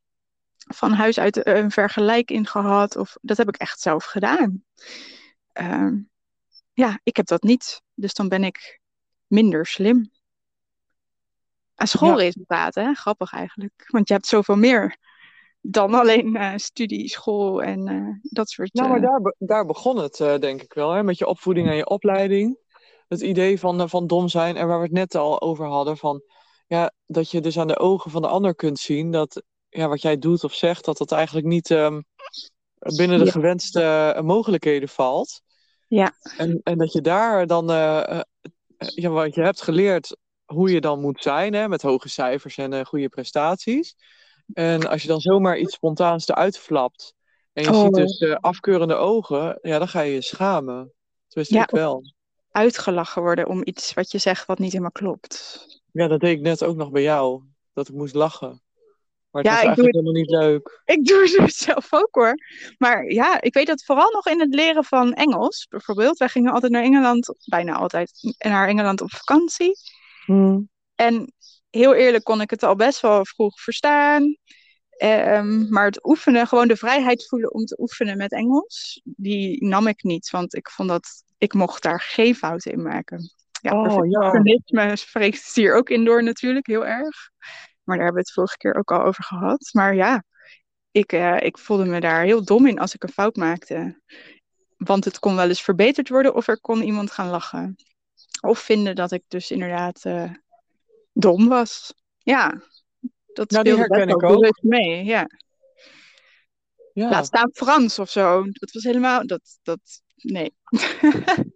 van 0.56 0.92
huis 0.92 1.18
uit 1.18 1.47
een 1.47 1.71
vergelijk 1.71 2.30
in 2.30 2.47
gehad. 2.47 2.97
Of 2.97 3.16
dat 3.21 3.37
heb 3.37 3.49
ik 3.49 3.56
echt 3.56 3.80
zelf 3.80 4.04
gedaan. 4.04 4.64
Ehm, 5.52 5.99
ja, 6.76 7.00
ik 7.02 7.16
heb 7.16 7.26
dat 7.26 7.42
niet. 7.42 7.83
Dus 7.95 8.14
dan 8.14 8.28
ben 8.28 8.45
ik 8.45 8.80
minder 9.26 9.66
slim. 9.66 10.11
Aan 11.75 11.87
schoolresultaten, 11.87 12.85
hè? 12.85 12.95
grappig 12.95 13.33
eigenlijk. 13.33 13.85
Want 13.87 14.09
je 14.09 14.14
hebt 14.14 14.26
zoveel 14.26 14.56
meer 14.56 14.97
dan 15.61 15.95
alleen 15.95 16.37
eh, 16.37 16.52
studie, 16.56 17.09
school 17.09 17.62
en 17.62 17.88
eh, 17.88 18.30
dat 18.33 18.50
soort 18.50 18.73
Nou, 18.73 18.88
maar 18.88 18.97
eh, 18.99 19.02
daar, 19.04 19.21
be- 19.21 19.35
daar 19.38 19.66
begon 19.66 19.97
het, 19.99 20.16
denk 20.40 20.62
ik 20.62 20.73
wel, 20.73 20.90
hè? 20.90 21.02
met 21.02 21.18
je 21.18 21.26
opvoeding 21.26 21.68
en 21.68 21.76
je 21.76 21.87
opleiding. 21.87 22.59
Het 23.09 23.21
idee 23.21 23.59
van, 23.61 23.88
van 23.88 24.06
dom 24.06 24.28
zijn 24.28 24.56
en 24.56 24.66
waar 24.66 24.78
we 24.78 24.85
het 24.85 24.92
net 24.92 25.14
al 25.14 25.40
over 25.40 25.66
hadden, 25.66 25.97
van 25.97 26.23
ja, 26.66 26.92
dat 27.06 27.30
je 27.30 27.40
dus 27.40 27.59
aan 27.59 27.68
de 27.68 27.78
ogen 27.78 28.11
van 28.11 28.23
de 28.23 28.28
ander 28.28 28.54
kunt 28.54 28.78
zien 28.78 29.11
dat 29.11 29.42
ja, 29.68 29.88
wat 29.88 30.02
jij 30.02 30.18
doet 30.18 30.45
of 30.45 30.54
zegt, 30.54 30.85
dat 30.85 30.97
dat 30.99 31.12
eigenlijk 31.12 31.47
niet 31.47 31.71
ehm, 31.71 32.00
binnen 32.78 33.18
de 33.18 33.25
Ja. 33.25 33.30
gewenste 33.30 34.21
mogelijkheden 34.25 34.88
valt. 34.88 35.42
Ja. 35.88 36.12
En, 36.37 36.61
en 36.62 36.78
dat 36.78 36.93
je 36.93 37.00
daar 37.00 37.47
dan, 37.47 37.71
eh, 37.71 38.21
ja, 38.76 39.09
wat 39.09 39.35
je 39.35 39.43
hebt 39.43 39.62
geleerd, 39.62 40.16
hoe 40.45 40.71
je 40.71 40.81
dan 40.81 41.00
moet 41.00 41.23
zijn, 41.23 41.52
hè, 41.55 41.69
met 41.69 41.83
hoge 41.83 42.09
cijfers 42.09 42.57
en 42.57 42.73
eh, 42.73 42.85
goede 42.85 43.09
prestaties. 43.09 43.97
En 44.52 44.88
als 44.88 45.02
je 45.02 45.09
dan 45.09 45.21
zomaar 45.21 45.59
iets 45.59 45.75
spontaans 45.75 46.28
eruit 46.28 46.59
flapt 46.59 47.14
en 47.52 47.62
je 47.62 47.71
Oh. 47.71 47.83
ziet 47.83 47.95
dus 47.95 48.35
afkeurende 48.40 48.95
ogen, 48.95 49.59
ja, 49.62 49.78
dan 49.78 49.88
ga 49.88 50.00
je 50.00 50.12
je 50.12 50.23
schamen. 50.23 50.93
Tenminste, 51.28 51.57
Ja. 51.57 51.62
ik 51.62 51.71
wel. 51.71 52.02
uitgelachen 52.50 53.23
worden 53.23 53.47
om 53.49 53.61
iets 53.64 53.95
wat 53.95 54.11
je 54.11 54.19
zegt 54.19 54.47
wat 54.47 54.59
niet 54.59 54.71
helemaal 54.71 54.90
klopt. 54.90 55.66
Ja, 55.93 56.07
dat 56.09 56.21
deed 56.21 56.37
ik 56.37 56.43
net 56.43 56.64
ook 56.64 56.76
nog 56.76 56.90
bij 56.90 57.02
jou, 57.02 57.43
dat 57.73 57.88
ik 57.88 57.95
moest 57.95 58.14
lachen. 58.14 58.62
Maar 59.43 59.52
het 59.52 59.62
Ja, 59.62 59.71
ik 59.71 59.76
doe 59.76 59.85
eigenlijk 59.85 59.95
helemaal 59.95 60.23
niet 60.23 60.31
leuk. 60.31 60.83
Ik 60.85 61.05
doe 61.05 61.43
het 61.43 61.55
zelf 61.69 61.93
ook 61.93 62.14
hoor. 62.14 62.35
Maar 62.78 63.05
ja, 63.05 63.40
ik 63.40 63.55
weet 63.55 63.66
dat 63.66 63.85
vooral 63.85 64.11
nog 64.11 64.26
in 64.26 64.40
het 64.40 64.55
leren 64.55 64.85
van 64.85 65.12
Engels. 65.12 65.66
Bijvoorbeeld, 65.69 66.19
wij 66.19 66.28
gingen 66.28 66.52
altijd 66.52 66.73
naar 66.73 66.83
Engeland, 66.83 67.35
bijna 67.45 67.75
altijd 67.75 68.11
naar 68.38 68.69
Engeland 68.69 69.00
op 69.00 69.11
vakantie. 69.11 69.73
En 70.95 71.33
heel 71.71 71.95
eerlijk 71.95 72.25
kon 72.25 72.40
ik 72.40 72.50
het 72.50 72.62
al 72.62 72.76
best 72.76 73.00
wel 73.00 73.25
vroeg 73.25 73.61
verstaan. 73.61 74.37
Ehm, 74.90 75.69
maar 75.69 75.85
het 75.85 76.07
oefenen, 76.07 76.47
gewoon 76.47 76.69
de 76.69 76.76
vrijheid 76.76 77.26
voelen 77.28 77.55
om 77.55 77.64
te 77.64 77.81
oefenen 77.81 78.16
met 78.16 78.33
Engels, 78.33 79.00
die 79.05 79.64
nam 79.64 79.87
ik 79.87 80.02
niet. 80.02 80.31
Want 80.31 80.55
ik 80.55 80.71
vond 80.71 80.88
dat 80.88 81.23
ik 81.38 81.55
mocht 81.55 81.83
daar 81.83 82.00
geen 82.00 82.35
fouten 82.35 82.73
in 82.73 82.83
maken. 82.83 83.31
Ja, 83.61 83.81
Oh, 83.81 84.11
ja. 84.11 84.31
perfectionisme 84.31 84.97
spreekt 84.97 85.55
hier 85.55 85.75
ook 85.75 85.90
in 85.90 86.05
door 86.05 86.23
natuurlijk, 86.23 86.66
heel 86.66 86.87
erg. 86.87 87.31
Maar 87.87 87.97
daar 87.97 88.05
hebben 88.05 88.23
we 88.23 88.28
het 88.28 88.33
vorige 88.33 88.57
keer 88.57 88.75
ook 88.75 88.90
al 88.90 89.02
over 89.02 89.25
gehad. 89.25 89.69
Maar 89.73 89.95
ja, 89.95 90.25
ik, 90.90 91.12
eh, 91.12 91.37
ik 91.40 91.59
voelde 91.59 91.85
me 91.85 92.00
daar 92.00 92.23
heel 92.25 92.45
dom 92.45 92.66
in 92.66 92.78
als 92.78 92.95
ik 92.95 93.02
een 93.02 93.09
fout 93.12 93.37
maakte. 93.37 94.00
Want 94.76 95.05
het 95.05 95.19
kon 95.19 95.37
wel 95.37 95.49
eens 95.49 95.62
verbeterd 95.62 96.09
worden 96.09 96.35
of 96.35 96.49
er 96.49 96.61
kon 96.61 96.83
iemand 96.83 97.11
gaan 97.11 97.28
lachen. 97.31 97.76
Of 98.40 98.59
vinden 98.59 98.95
dat 98.95 99.12
ik 99.12 99.23
dus 99.28 99.50
inderdaad 99.50 100.05
eh, 100.05 100.31
dom 101.12 101.49
was. 101.49 101.95
Ja, 102.19 102.62
dat 103.33 103.50
Nou, 103.50 103.66
speelde 103.66 103.88
best 103.88 104.09
ik 104.09 104.14
ook. 104.25 104.33
bewust 104.33 104.62
mee. 104.62 105.05
Ja. 105.05 105.26
Ja. 106.93 107.09
Laat 107.11 107.26
staan 107.26 107.50
Frans 107.52 107.99
of 107.99 108.11
zo. 108.11 108.45
Dat 108.50 108.73
was 108.73 108.83
helemaal, 108.85 109.26
dat, 109.26 109.59
dat, 109.62 109.81
nee. 110.16 110.55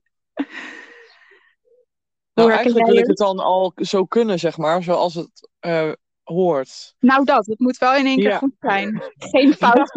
Nou, 2.35 2.53
eigenlijk 2.53 2.87
wil 2.87 2.97
ik 2.97 3.07
het 3.07 3.17
dan 3.17 3.39
al 3.39 3.73
zo 3.75 4.05
kunnen, 4.05 4.39
zeg 4.39 4.57
maar, 4.57 4.83
zoals 4.83 5.15
het 5.15 5.49
eh, 5.59 5.93
hoort. 6.25 6.95
Nou 6.99 7.25
dat, 7.25 7.47
het 7.47 7.59
moet 7.59 7.79
wel 7.79 7.95
in 7.95 8.07
één 8.07 8.17
keer 8.17 8.29
Ja. 8.29 8.39
goed 8.39 8.55
zijn. 8.61 9.03
Geen 9.19 9.55
fout. 9.55 9.93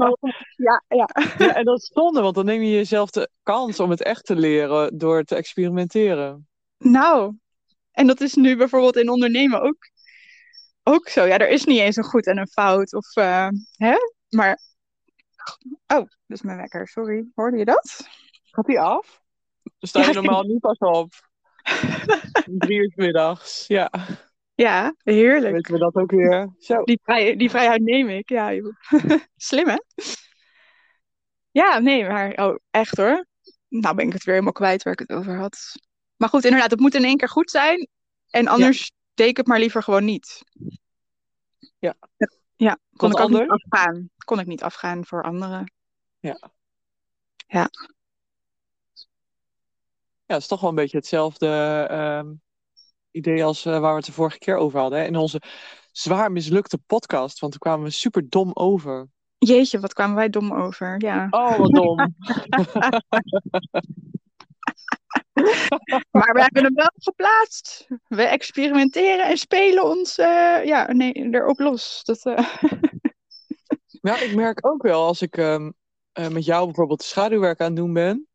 Ja, 0.55 0.83
ja. 0.87 1.09
Ja, 1.37 1.55
en 1.55 1.65
dat 1.65 1.77
is 1.77 1.91
zonde, 1.93 2.21
want 2.21 2.35
dan 2.35 2.45
neem 2.45 2.61
je 2.61 2.71
jezelf 2.71 3.09
de 3.09 3.29
kans 3.43 3.79
om 3.79 3.89
het 3.89 4.01
echt 4.03 4.25
te 4.25 4.35
leren 4.35 4.97
door 4.97 5.23
te 5.23 5.35
experimenteren. 5.35 6.47
Nou, 6.77 7.35
en 7.91 8.07
dat 8.07 8.21
is 8.21 8.33
nu 8.33 8.57
bijvoorbeeld 8.57 8.97
in 8.97 9.09
ondernemen 9.09 9.61
ook, 9.61 9.89
ook 10.83 11.07
zo. 11.07 11.25
Ja, 11.25 11.37
er 11.37 11.49
is 11.49 11.65
niet 11.65 11.79
eens 11.79 11.95
een 11.95 12.03
goed 12.03 12.27
en 12.27 12.37
een 12.37 12.47
fout. 12.47 12.93
Of, 12.93 13.15
eh, 13.15 13.47
hè? 13.75 13.95
Maar, 14.29 14.59
oh, 15.87 15.97
dat 15.97 16.07
is 16.27 16.41
mijn 16.41 16.57
wekker, 16.57 16.87
sorry. 16.87 17.25
Hoorde 17.35 17.57
je 17.57 17.65
dat? 17.65 18.07
Gaat 18.43 18.65
die 18.65 18.79
af? 18.79 19.21
Dan 19.63 19.89
sta 19.89 20.05
je 20.05 20.13
normaal 20.13 20.43
nu 20.43 20.59
pas 20.59 20.77
op. 20.77 21.13
Drie 22.57 22.77
uur 22.79 22.91
middags. 22.95 23.67
Ja, 23.67 23.91
Ja, 24.55 24.95
heerlijk. 24.97 25.53
weten 25.53 25.73
we 25.73 25.79
dat 25.79 25.95
ook 25.95 26.11
weer. 26.11 26.53
Zo. 26.59 26.83
Die, 26.83 26.99
vrij, 27.03 27.35
die 27.35 27.49
vrijheid 27.49 27.81
neem 27.81 28.09
ik, 28.09 28.29
ja. 28.29 28.51
Slim, 29.35 29.67
hè? 29.67 29.77
Ja, 31.51 31.79
nee, 31.79 32.07
maar 32.07 32.33
oh, 32.33 32.55
echt 32.69 32.97
hoor. 32.97 33.25
Nou 33.67 33.95
ben 33.95 34.07
ik 34.07 34.13
het 34.13 34.23
weer 34.23 34.33
helemaal 34.33 34.53
kwijt 34.53 34.83
waar 34.83 34.93
ik 34.93 34.99
het 34.99 35.11
over 35.11 35.37
had. 35.37 35.57
Maar 36.15 36.29
goed, 36.29 36.43
inderdaad, 36.43 36.71
het 36.71 36.79
moet 36.79 36.95
in 36.95 37.03
één 37.03 37.17
keer 37.17 37.29
goed 37.29 37.51
zijn. 37.51 37.87
En 38.29 38.47
anders 38.47 38.91
deed 39.13 39.27
ik 39.27 39.37
het 39.37 39.47
maar 39.47 39.59
liever 39.59 39.83
gewoon 39.83 40.05
niet. 40.05 40.43
Ja. 41.79 41.95
Ja, 42.55 42.77
kon 42.95 43.11
Wat 43.11 43.29
ik 43.29 43.39
niet 43.39 43.49
afgaan. 43.49 44.09
Kon 44.25 44.39
ik 44.39 44.45
niet 44.45 44.63
afgaan 44.63 45.05
voor 45.05 45.23
anderen. 45.23 45.73
Ja, 50.25 50.33
het 50.33 50.41
is 50.41 50.47
toch 50.47 50.61
wel 50.61 50.69
een 50.69 50.75
beetje 50.75 50.97
hetzelfde 50.97 51.47
ehm, 51.89 52.33
idee 53.13 53.43
als 53.43 53.65
eh, 53.65 53.79
waar 53.79 53.91
we 53.91 53.97
het 53.97 54.05
de 54.05 54.11
vorige 54.11 54.37
keer 54.37 54.55
over 54.55 54.79
hadden. 54.79 54.99
Hè? 54.99 55.05
In 55.05 55.15
onze 55.15 55.41
zwaar 55.91 56.31
mislukte 56.31 56.77
podcast, 56.77 57.39
want 57.39 57.51
toen 57.51 57.61
kwamen 57.61 57.85
we 57.85 57.91
super 57.91 58.29
dom 58.29 58.51
over. 58.53 59.07
Jeetje, 59.37 59.79
wat 59.79 59.93
kwamen 59.93 60.15
wij 60.15 60.29
dom 60.29 60.53
over. 60.53 61.01
Ja. 61.01 61.27
Oh, 61.29 61.57
wat 61.57 61.71
dom. 61.81 61.95
Maar 66.11 66.33
we 66.33 66.41
hebben 66.41 66.63
hem 66.63 66.73
wel 66.73 66.91
geplaatst. 66.95 67.87
We 68.07 68.23
experimenteren 68.23 69.27
en 69.27 69.37
spelen 69.37 69.83
ons 69.83 70.17
eh, 70.17 70.65
ja, 70.65 70.91
nee, 70.91 71.13
erop 71.13 71.59
los. 71.59 72.01
Dat, 72.03 72.25
eh, 72.25 72.53
Ja, 74.01 74.19
ik 74.19 74.35
merk 74.35 74.67
ook 74.67 74.81
wel 74.81 75.03
als 75.03 75.21
ik 75.21 75.37
ehm, 75.37 75.71
eh, 76.11 76.27
met 76.27 76.45
jou 76.45 76.65
bijvoorbeeld 76.65 77.03
schaduwwerk 77.03 77.59
aan 77.59 77.65
het 77.67 77.75
doen 77.75 77.93
ben. 77.93 78.27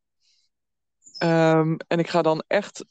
ehm, 1.19 1.77
en 1.87 1.99
ik 1.99 2.09
ga 2.09 2.23
dan 2.23 2.43
echt 2.47 2.85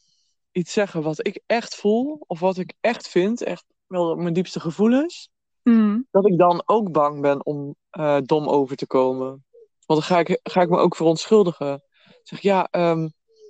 iets 0.58 0.74
zeggen 0.74 1.02
wat 1.02 1.28
ik 1.28 1.42
echt 1.46 1.76
voel, 1.76 2.24
of 2.28 2.40
wat 2.40 2.58
ik 2.58 2.74
echt 2.80 3.08
vind, 3.08 3.42
echt 3.44 3.66
wel 3.88 4.16
mijn 4.16 4.34
diepste 4.34 4.60
gevoelens. 4.60 5.30
mm, 5.64 6.08
dat 6.12 6.28
ik 6.28 6.38
dan 6.38 6.62
ook 6.66 6.92
bang 6.92 7.22
ben 7.22 7.46
om 7.46 7.76
eh, 7.90 8.18
dom 8.24 8.48
over 8.48 8.76
te 8.76 8.88
komen. 8.88 9.46
Want 9.86 10.00
dan 10.00 10.02
ga 10.02 10.20
ik, 10.20 10.40
ga 10.44 10.62
ik 10.62 10.70
me 10.70 10.78
ook 10.78 10.96
verontschuldigen. 10.96 11.74
Ik 12.06 12.20
zeg, 12.24 12.40
ja, 12.40 12.68
ehm, 12.72 13.10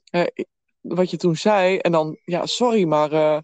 eh, 0.10 0.26
wat 0.82 1.12
je 1.12 1.18
toen 1.18 1.36
zei, 1.36 1.78
en 1.78 1.92
dan, 1.92 2.18
ja, 2.24 2.46
sorry, 2.46 2.84
maar 2.84 3.12
eh, 3.12 3.40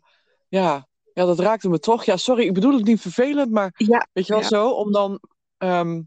ja, 0.47 0.87
ja, 1.13 1.25
dat 1.25 1.39
raakte 1.39 1.69
me 1.69 1.79
toch. 1.79 2.03
Ja, 2.03 2.17
sorry, 2.17 2.45
ik 2.45 2.53
bedoel 2.53 2.73
het 2.73 2.85
niet 2.85 3.01
vervelend, 3.01 3.51
maar 3.51 3.73
ja, 3.77 4.07
weet 4.13 4.25
je 4.27 4.33
wel 4.33 4.41
Ja. 4.41 4.47
zo, 4.47 4.69
om 4.69 4.91
dan 4.91 5.19
ehm, 5.57 6.01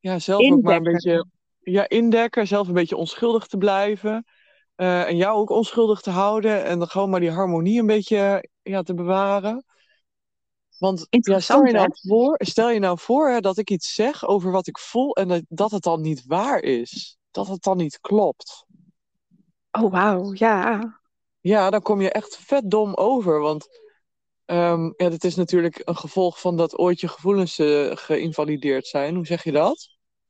ja, 0.00 0.18
zelf 0.18 0.50
ook 0.50 0.62
maar 0.62 0.76
een 0.76 0.82
beetje 0.82 1.26
ja, 1.60 1.88
indekken, 1.88 2.46
zelf 2.46 2.68
een 2.68 2.74
beetje 2.74 2.96
onschuldig 2.96 3.46
te 3.46 3.56
blijven. 3.56 4.24
Eh, 4.74 5.08
en 5.08 5.16
jou 5.16 5.36
ook 5.36 5.50
onschuldig 5.50 6.00
te 6.00 6.10
houden 6.10 6.64
en 6.64 6.78
dan 6.78 6.88
gewoon 6.88 7.10
maar 7.10 7.20
die 7.20 7.30
harmonie 7.30 7.80
een 7.80 7.86
beetje 7.86 8.48
ja, 8.62 8.82
te 8.82 8.94
bewaren. 8.94 9.64
Want 10.78 11.06
ja, 11.10 11.40
stel 11.40 11.64
je 11.64 11.72
nou 11.72 11.88
voor, 11.92 12.36
stel 12.38 12.70
je 12.70 12.78
nou 12.78 12.98
voor 12.98 13.28
hè, 13.28 13.40
dat 13.40 13.58
ik 13.58 13.70
iets 13.70 13.94
zeg 13.94 14.26
over 14.26 14.50
wat 14.50 14.66
ik 14.66 14.78
voel 14.78 15.16
en 15.16 15.28
dat, 15.28 15.42
dat 15.48 15.70
het 15.70 15.82
dan 15.82 16.00
niet 16.00 16.24
waar 16.26 16.62
is. 16.62 17.16
Dat 17.30 17.46
het 17.46 17.62
dan 17.62 17.76
niet 17.76 18.00
klopt. 18.00 18.66
Oh, 19.70 19.90
wauw, 19.90 20.32
ja. 20.34 21.00
Ja, 21.40 21.70
dan 21.70 21.82
kom 21.82 22.00
je 22.00 22.10
echt 22.10 22.36
vet 22.36 22.70
dom 22.70 22.94
over. 22.94 23.40
Want 23.40 23.68
ehm, 24.44 24.84
ja, 24.96 25.08
dat 25.08 25.24
is 25.24 25.34
natuurlijk 25.34 25.80
een 25.84 25.96
gevolg 25.96 26.40
van 26.40 26.56
dat 26.56 26.78
ooit 26.78 27.00
je 27.00 27.08
gevoelens 27.08 27.58
eh, 27.58 27.90
geïnvalideerd 27.96 28.86
zijn. 28.86 29.14
Hoe 29.14 29.26
zeg 29.26 29.44
je 29.44 29.52
dat? 29.52 29.88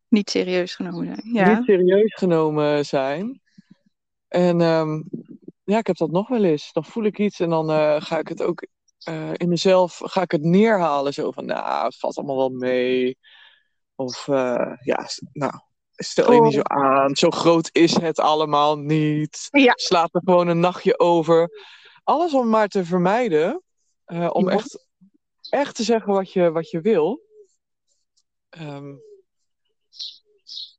Niet 0.08 0.30
serieus 0.30 0.74
genomen 0.74 1.06
zijn. 1.06 1.32
Ja. 1.32 1.54
Niet 1.54 1.64
serieus 1.64 2.14
genomen 2.14 2.86
zijn. 2.86 3.41
En 4.32 4.60
ehm, 4.60 5.02
ja, 5.64 5.78
ik 5.78 5.86
heb 5.86 5.96
dat 5.96 6.10
nog 6.10 6.28
wel 6.28 6.44
eens. 6.44 6.72
Dan 6.72 6.84
voel 6.84 7.04
ik 7.04 7.18
iets 7.18 7.40
en 7.40 7.50
dan 7.50 7.70
eh, 7.70 7.96
ga 7.98 8.18
ik 8.18 8.28
het 8.28 8.42
ook 8.42 8.66
eh, 8.98 9.30
in 9.32 9.48
mezelf 9.48 10.00
ga 10.04 10.22
ik 10.22 10.30
het 10.30 10.42
neerhalen. 10.42 11.12
Zo 11.12 11.30
van, 11.30 11.44
nou, 11.44 11.84
het 11.84 11.98
valt 11.98 12.16
allemaal 12.16 12.36
wel 12.36 12.50
mee. 12.50 13.18
Of 13.94 14.28
eh, 14.28 14.72
ja, 14.84 15.08
nou, 15.32 15.52
stel 15.90 16.32
je 16.32 16.40
niet 16.40 16.52
zo 16.52 16.62
aan. 16.62 17.16
Zo 17.16 17.30
groot 17.30 17.68
is 17.72 17.96
het 17.96 18.18
allemaal 18.18 18.78
niet. 18.78 19.48
Ja. 19.50 19.72
Slaat 19.74 20.14
er 20.14 20.20
gewoon 20.24 20.48
een 20.48 20.60
nachtje 20.60 20.98
over. 20.98 21.50
Alles 22.04 22.34
om 22.34 22.48
maar 22.48 22.68
te 22.68 22.84
vermijden. 22.84 23.62
om 24.04 24.48
Ja. 24.48 24.54
echt, 24.54 24.86
echt 25.50 25.74
te 25.74 25.82
zeggen 25.82 26.12
wat 26.12 26.32
je, 26.32 26.50
wat 26.50 26.70
je 26.70 26.80
wil. 26.80 27.20
Ehm, 28.48 28.94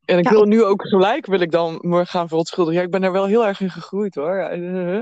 En 0.05 0.17
ik 0.17 0.23
Ja, 0.23 0.31
wil 0.31 0.45
nu 0.45 0.63
ook 0.63 0.87
gelijk, 0.87 1.25
wil 1.25 1.39
ik 1.39 1.51
dan 1.51 1.77
me 1.81 2.05
gaan 2.05 2.27
verontschuldigen. 2.27 2.79
Ja, 2.79 2.85
ik 2.85 2.91
ben 2.91 3.03
er 3.03 3.11
wel 3.11 3.25
heel 3.25 3.45
erg 3.45 3.59
in 3.59 3.69
gegroeid 3.69 4.15
hoor. 4.15 4.37
Ja, 4.37 4.49
eh. 4.49 4.99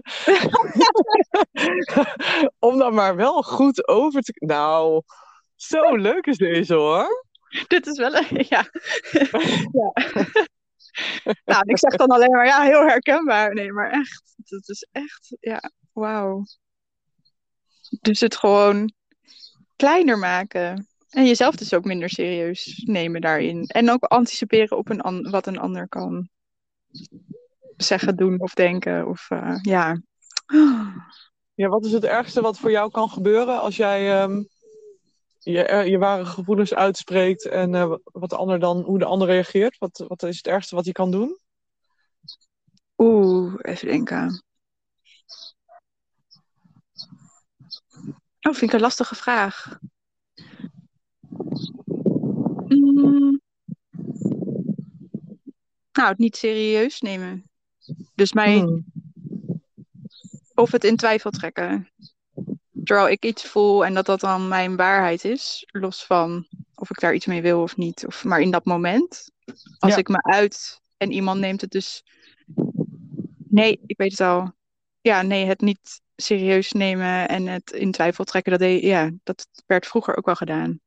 Om 2.60 2.78
dan 2.78 2.94
maar 2.94 3.16
wel 3.16 3.44
goed 3.44 3.88
over 3.88 4.22
te... 4.22 4.34
Nou, 4.36 5.02
zo 5.56 5.96
leuk 5.96 6.26
is 6.26 6.38
deze 6.38 6.74
hoor. 6.74 7.26
Dit 7.68 7.88
is 7.88 7.98
wel 7.98 8.16
een, 8.16 8.46
ja. 8.50 8.66
ja. 9.80 9.92
nou, 11.46 11.62
ik 11.66 11.78
zeg 11.78 11.96
dan 11.96 12.08
alleen 12.08 12.32
maar, 12.32 12.46
ja, 12.46 12.62
heel 12.62 12.88
herkenbaar. 12.88 13.54
Nee, 13.54 13.72
maar 13.72 13.90
echt, 13.90 14.34
het 14.44 14.70
is 14.70 14.88
echt, 14.92 15.36
ja, 15.40 15.72
wauw. 15.92 16.44
Dus 18.02 18.20
het 18.20 18.36
gewoon 18.36 18.94
kleiner 19.76 20.18
maken. 20.18 20.88
En 21.12 21.26
jezelf 21.26 21.56
dus 21.56 21.74
ook 21.74 21.86
minder 21.86 22.10
serieus 22.10 22.84
nemen 22.86 23.22
daarin. 23.22 23.66
En 23.66 23.90
ook 23.90 24.04
anticiperen 24.04 24.78
op 24.78 24.90
een 24.90 25.02
an- 25.02 25.30
wat 25.30 25.48
een 25.48 25.60
ander 25.60 25.88
kan 25.88 26.30
zeggen, 27.78 28.16
doen 28.16 28.40
of 28.40 28.54
denken. 28.54 29.08
Of 29.08 29.30
uh, 29.30 29.58
ja. 29.62 30.02
Ja, 31.54 31.68
wat 31.68 31.86
is 31.86 31.92
het 31.92 32.04
ergste 32.04 32.42
wat 32.42 32.60
voor 32.60 32.72
jou 32.72 32.92
kan 32.92 33.10
gebeuren 33.10 33.62
als 33.62 33.76
jij 33.76 34.24
um, 34.24 34.48
je, 35.40 35.84
je 35.86 35.98
ware 35.98 36.26
gevoelens 36.26 36.74
uitspreekt 36.74 37.48
en 37.48 37.74
uh, 37.74 37.96
wat 38.04 38.30
de 38.30 38.36
ander 38.36 38.60
dan, 38.60 38.82
hoe 38.82 39.00
de 39.00 39.06
ander 39.06 39.28
reageert? 39.28 39.78
Wat, 39.78 40.06
wat 40.08 40.24
is 40.24 40.38
het 40.38 40.48
ergste 40.48 40.76
wat 40.76 40.86
je 40.86 40.92
kan 40.92 41.12
doen? 41.12 41.40
Oeh, 42.98 43.54
even 43.62 43.88
denken. 43.88 44.44
Oh, 48.42 48.54
vind 48.54 48.62
ik 48.62 48.74
een 48.74 48.80
lastige 48.80 49.16
vraag. 49.16 49.80
Mm. 52.68 53.42
Nou, 55.92 56.10
het 56.10 56.18
niet 56.18 56.36
serieus 56.38 57.02
nemen. 57.02 57.50
Dus 58.16 58.34
mij. 58.34 58.58
Hmm. 58.58 58.86
Of 60.54 60.72
het 60.72 60.84
in 60.84 60.96
twijfel 60.96 61.32
trekken. 61.32 61.92
Terwijl 62.84 63.10
ik 63.10 63.26
iets 63.26 63.46
voel 63.46 63.86
en 63.86 63.94
dat 63.94 64.06
dat 64.06 64.20
dan 64.20 64.48
mijn 64.48 64.76
waarheid 64.76 65.26
is. 65.26 65.68
Los 65.72 66.06
van 66.06 66.48
of 66.76 66.90
ik 66.90 67.00
daar 67.00 67.14
iets 67.14 67.26
mee 67.26 67.42
wil 67.42 67.62
of 67.62 67.78
niet. 67.78 68.06
Of, 68.06 68.24
maar 68.24 68.42
in 68.42 68.52
dat 68.52 68.66
moment. 68.66 69.32
Als 69.80 69.92
Ja. 69.92 69.98
ik 69.98 70.08
me 70.08 70.22
uit 70.22 70.82
en 70.98 71.12
iemand 71.12 71.40
neemt 71.40 71.62
het 71.62 71.72
dus. 71.72 72.04
Nee, 73.50 73.82
ik 73.86 73.98
weet 73.98 74.12
het 74.12 74.20
al. 74.20 74.52
Ja, 75.02 75.22
nee, 75.22 75.46
het 75.46 75.62
niet 75.62 76.02
serieus 76.16 76.72
nemen 76.72 77.28
en 77.28 77.48
het 77.48 77.72
in 77.72 77.92
twijfel 77.92 78.24
trekken. 78.24 78.52
Dat, 78.52 78.62
deed, 78.62 78.84
ja, 78.84 79.12
dat 79.24 79.48
werd 79.66 79.88
vroeger 79.88 80.18
ook 80.18 80.26
wel 80.26 80.36
gedaan. 80.36 80.80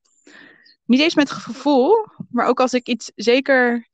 Niet 0.84 1.00
eens 1.00 1.14
met 1.14 1.30
gevoel, 1.30 2.06
maar 2.30 2.46
ook 2.46 2.60
als 2.60 2.72
ik 2.72 2.88
iets 2.88 3.12
zeker 3.14 3.88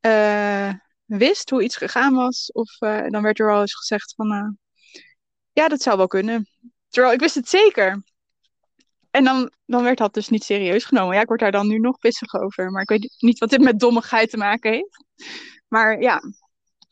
eh, 0.00 0.72
wist 1.04 1.50
hoe 1.50 1.62
iets 1.62 1.76
gegaan 1.76 2.14
was. 2.14 2.52
Of 2.52 2.80
eh, 2.80 3.08
dan 3.08 3.22
werd 3.22 3.38
er 3.40 3.52
al 3.52 3.60
eens 3.60 3.74
gezegd 3.74 4.14
van, 4.14 4.32
eh, 4.32 4.48
ja, 5.52 5.68
dat 5.68 5.82
zou 5.82 5.96
wel 5.96 6.06
kunnen. 6.06 6.48
Terwijl 6.88 7.14
ik 7.14 7.20
wist 7.20 7.34
het 7.34 7.48
zeker. 7.48 8.02
En 9.10 9.24
dan, 9.24 9.52
dan 9.66 9.82
werd 9.82 9.98
dat 9.98 10.14
dus 10.14 10.28
niet 10.28 10.44
serieus 10.44 10.84
genomen. 10.84 11.14
Ja, 11.14 11.20
ik 11.20 11.28
word 11.28 11.40
daar 11.40 11.52
dan 11.52 11.68
nu 11.68 11.78
nog 11.78 11.98
pissig 11.98 12.34
over. 12.34 12.70
Maar 12.70 12.82
ik 12.82 12.88
weet 12.88 13.14
niet 13.18 13.38
wat 13.38 13.50
dit 13.50 13.60
met 13.60 13.78
dommigheid 13.80 14.30
te 14.30 14.36
maken 14.36 14.72
heeft. 14.72 15.04
Maar 15.68 16.00
ja, 16.00 16.22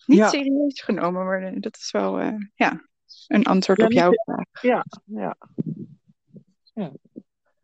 niet 0.06 0.18
Ja. 0.18 0.28
serieus 0.28 0.80
genomen 0.80 1.22
worden. 1.22 1.60
Dat 1.60 1.76
is 1.76 1.90
wel, 1.90 2.20
ja, 2.54 2.88
een 3.26 3.44
antwoord 3.44 3.78
Ja, 3.78 3.84
op 3.86 3.92
jouw 3.92 4.12
vraag. 4.24 4.62
Ja, 4.62 4.84
ja. 5.04 5.36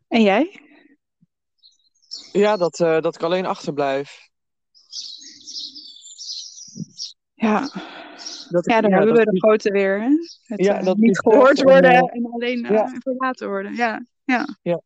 En 0.07 0.21
jij? 0.21 0.59
Ja 2.31 2.57
dat, 2.57 2.79
eh, 2.79 3.01
dat 3.01 3.15
ik 3.15 3.23
alleen 3.23 3.45
achterblijf. 3.45 4.29
Ja, 7.33 7.59
Dat 8.49 8.65
ik, 8.65 8.71
ja 8.71 8.81
dan 8.81 8.89
ja, 8.89 8.97
hebben 8.97 9.15
we 9.15 9.31
de 9.31 9.39
grote 9.39 9.71
weer. 9.71 10.01
Hè? 10.01 10.09
Het, 10.43 10.63
Ja, 10.63 10.77
eh, 10.77 10.85
dat 10.85 10.97
niet 10.97 11.09
is 11.09 11.19
gehoord 11.19 11.61
worden 11.61 11.91
eh, 11.91 12.15
en 12.15 12.31
alleen 12.31 12.65
eh, 12.65 12.71
ja. 12.71 12.95
verlaten 12.99 13.47
worden. 13.47 13.75
Ja, 13.75 14.05
ja. 14.23 14.57
Ja. 14.61 14.81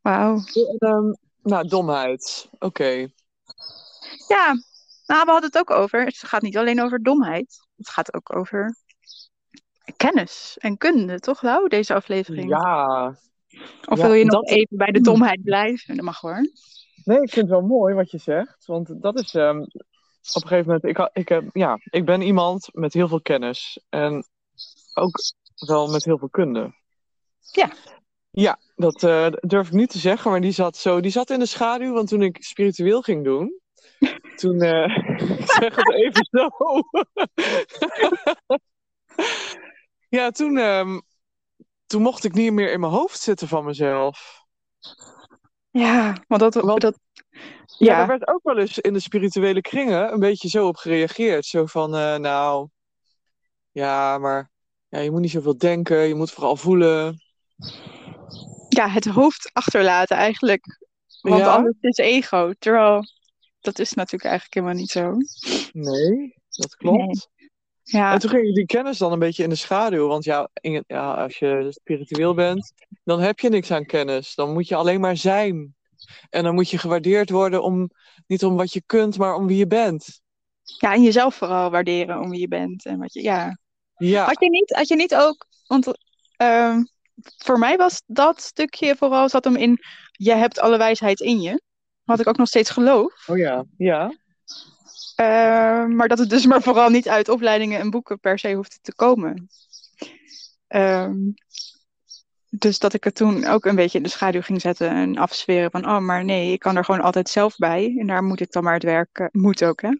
Wauw. 0.00 0.40
Ehm, 0.78 1.12
nou, 1.42 1.68
domheid. 1.68 2.48
Oké. 2.58 3.08
Ja, 4.28 4.46
nou, 5.06 5.24
we 5.24 5.30
hadden 5.30 5.50
het 5.50 5.58
ook 5.58 5.70
over. 5.70 6.04
Het 6.04 6.16
gaat 6.16 6.42
niet 6.42 6.56
alleen 6.56 6.82
over 6.82 7.02
domheid. 7.02 7.66
Het 7.76 7.88
gaat 7.88 8.14
ook 8.14 8.36
over 8.36 8.76
kennis 9.96 10.56
en 10.58 10.76
kunde, 10.76 11.18
toch, 11.20 11.42
Lau, 11.42 11.68
deze 11.68 11.94
aflevering? 11.94 12.48
Ja. 12.48 13.16
Of 13.86 13.98
ja, 13.98 14.04
wil 14.04 14.12
je 14.12 14.24
nog 14.24 14.32
dat- 14.44 14.50
even 14.50 14.76
bij 14.76 14.90
de 14.92 15.00
domheid 15.00 15.42
blijven? 15.42 15.96
Dat 15.96 16.04
mag 16.04 16.20
hoor. 16.20 16.50
Nee, 17.04 17.20
ik 17.22 17.30
vind 17.32 17.48
het 17.48 17.58
wel 17.58 17.66
mooi 17.66 17.94
wat 17.94 18.10
je 18.10 18.18
zegt. 18.18 18.66
Want 18.66 19.02
dat 19.02 19.18
is 19.20 19.34
ehm, 19.34 19.58
op 19.58 20.42
een 20.42 20.48
gegeven 20.48 20.64
moment. 20.66 20.84
Ik, 20.84 21.10
ik, 21.12 21.28
heb, 21.28 21.44
ja, 21.52 21.78
ik 21.84 22.04
ben 22.04 22.20
iemand 22.22 22.68
met 22.72 22.92
heel 22.92 23.08
veel 23.08 23.20
kennis. 23.20 23.80
En 23.88 24.24
ook 24.94 25.14
wel 25.66 25.88
met 25.90 26.04
heel 26.04 26.18
veel 26.18 26.28
kunde. 26.30 26.74
Ja. 27.52 27.70
Ja, 28.30 28.58
dat 28.76 29.02
eh, 29.02 29.26
durf 29.40 29.66
ik 29.66 29.72
niet 29.72 29.90
te 29.90 29.98
zeggen. 29.98 30.30
Maar 30.30 30.40
die 30.40 30.52
zat 30.52 30.76
zo. 30.76 31.00
Die 31.00 31.10
zat 31.10 31.30
in 31.30 31.38
de 31.38 31.46
schaduw. 31.46 31.92
Want 31.92 32.08
toen 32.08 32.22
ik 32.22 32.36
spiritueel 32.42 33.02
ging 33.02 33.24
doen. 33.24 33.60
Toen. 34.36 34.60
eh, 34.60 34.96
ik 35.38 35.50
zeg 35.60 35.76
het 35.76 35.92
even 35.92 36.28
zo. 36.30 36.48
ja, 40.08 40.30
toen. 40.30 40.56
ehm, 40.58 40.98
toen 41.86 42.02
mocht 42.02 42.24
ik 42.24 42.32
niet 42.32 42.52
meer 42.52 42.72
in 42.72 42.80
mijn 42.80 42.92
hoofd 42.92 43.20
zitten 43.20 43.48
van 43.48 43.64
mezelf. 43.64 44.44
Ja, 45.70 46.16
want 46.28 46.40
dat... 46.40 46.54
Want- 46.54 46.80
dat 46.80 46.98
Ja, 47.78 47.92
ja, 47.92 47.96
daar 47.96 48.06
werd 48.06 48.28
ook 48.28 48.40
wel 48.42 48.58
eens 48.58 48.78
in 48.78 48.92
de 48.92 49.00
spirituele 49.00 49.60
kringen 49.60 50.12
een 50.12 50.18
beetje 50.20 50.48
zo 50.48 50.66
op 50.66 50.76
gereageerd. 50.76 51.44
Zo 51.46 51.66
van, 51.66 51.94
eh, 51.96 52.16
nou, 52.16 52.68
ja, 53.70 54.18
maar 54.18 54.50
ja, 54.88 54.98
je 54.98 55.10
moet 55.10 55.20
niet 55.20 55.30
zoveel 55.30 55.58
denken, 55.58 55.98
je 55.98 56.14
moet 56.14 56.30
vooral 56.30 56.56
voelen. 56.56 57.20
ja, 58.68 58.88
het 58.88 59.04
hoofd 59.04 59.50
achterlaten 59.52 60.16
eigenlijk. 60.16 60.78
Want 61.20 61.40
Ja. 61.40 61.54
anders 61.54 61.76
is 61.80 61.96
ego. 61.96 62.52
Terwijl, 62.58 63.04
dat 63.60 63.78
is 63.78 63.92
natuurlijk 63.92 64.24
eigenlijk 64.30 64.54
helemaal 64.54 64.80
niet 64.80 64.90
zo. 64.90 65.16
Nee, 65.72 66.34
dat 66.48 66.76
klopt. 66.76 67.28
Ja, 67.88 68.12
En 68.12 68.18
toen 68.18 68.30
ging 68.30 68.54
die 68.54 68.66
kennis 68.66 68.98
dan 68.98 69.12
een 69.12 69.18
beetje 69.18 69.42
in 69.42 69.48
de 69.48 69.54
schaduw. 69.54 70.06
Want 70.06 70.24
ja, 70.24 70.48
in 70.60 70.84
ja, 70.86 71.14
als 71.14 71.38
je 71.38 71.66
spiritueel 71.70 72.34
bent, 72.34 72.72
dan 73.04 73.20
heb 73.20 73.40
je 73.40 73.48
niks 73.48 73.70
aan 73.70 73.84
kennis. 73.86 74.34
Dan 74.34 74.52
moet 74.52 74.68
je 74.68 74.74
alleen 74.74 75.00
maar 75.00 75.16
zijn. 75.16 75.74
En 76.30 76.42
dan 76.42 76.54
moet 76.54 76.70
je 76.70 76.78
gewaardeerd 76.78 77.30
worden 77.30 77.62
om, 77.62 77.90
niet 78.26 78.44
om 78.44 78.56
wat 78.56 78.72
je 78.72 78.82
kunt, 78.86 79.18
maar 79.18 79.34
om 79.34 79.46
wie 79.46 79.56
je 79.56 79.66
bent. 79.66 80.20
ja, 80.62 80.94
en 80.94 81.02
jezelf 81.02 81.34
vooral 81.34 81.70
waarderen 81.70 82.20
om 82.20 82.30
wie 82.30 82.40
je 82.40 82.48
bent. 82.48 82.84
En 82.84 82.98
wat 82.98 83.12
je, 83.12 83.22
ja. 83.22 83.58
Ja, 83.96 84.24
Had 84.24 84.40
je 84.40 84.50
niet, 84.50 84.70
had 84.70 84.88
je 84.88 84.96
niet 84.96 85.14
ook, 85.14 85.46
want 85.66 85.98
ehm, 86.36 86.82
voor 87.36 87.58
mij 87.58 87.76
was 87.76 88.02
dat 88.06 88.40
stukje 88.40 88.96
vooral, 88.96 89.28
zat 89.28 89.44
hem 89.44 89.56
in, 89.56 89.78
je 90.12 90.32
hebt 90.32 90.58
alle 90.60 90.78
wijsheid 90.78 91.20
in 91.20 91.40
je. 91.40 91.60
Wat 92.04 92.20
ik 92.20 92.26
ook 92.26 92.36
nog 92.36 92.48
steeds 92.48 92.70
geloof. 92.70 93.28
oh 93.28 93.36
ja, 93.36 93.64
ja. 93.76 94.12
Ehm, 95.16 95.96
maar 95.96 96.08
dat 96.08 96.18
het 96.18 96.30
dus 96.30 96.46
maar 96.46 96.62
vooral 96.62 96.90
niet 96.90 97.08
uit 97.08 97.28
opleidingen 97.28 97.80
en 97.80 97.90
boeken 97.90 98.20
per 98.20 98.38
se 98.38 98.52
hoefde 98.52 98.76
te 98.82 98.94
komen. 98.94 99.48
Ehm, 100.66 101.16
dus 102.50 102.78
dat 102.78 102.92
ik 102.92 103.04
het 103.04 103.14
toen 103.14 103.46
ook 103.46 103.64
een 103.64 103.74
beetje 103.74 103.98
in 103.98 104.04
de 104.04 104.10
schaduw 104.10 104.40
ging 104.42 104.60
zetten 104.60 104.90
en 104.90 105.16
afsferen 105.16 105.70
van, 105.70 105.86
oh, 105.86 105.98
maar 105.98 106.24
nee, 106.24 106.52
ik 106.52 106.58
kan 106.58 106.76
er 106.76 106.84
gewoon 106.84 107.00
altijd 107.00 107.28
zelf 107.28 107.56
bij. 107.56 107.96
En 107.98 108.06
daar 108.06 108.22
moet 108.22 108.40
ik 108.40 108.52
dan 108.52 108.62
maar 108.64 108.74
het 108.74 108.82
werk, 108.82 109.18
eh, 109.18 109.26
moet 109.32 109.64
ook 109.64 109.80
hè, 109.82 109.90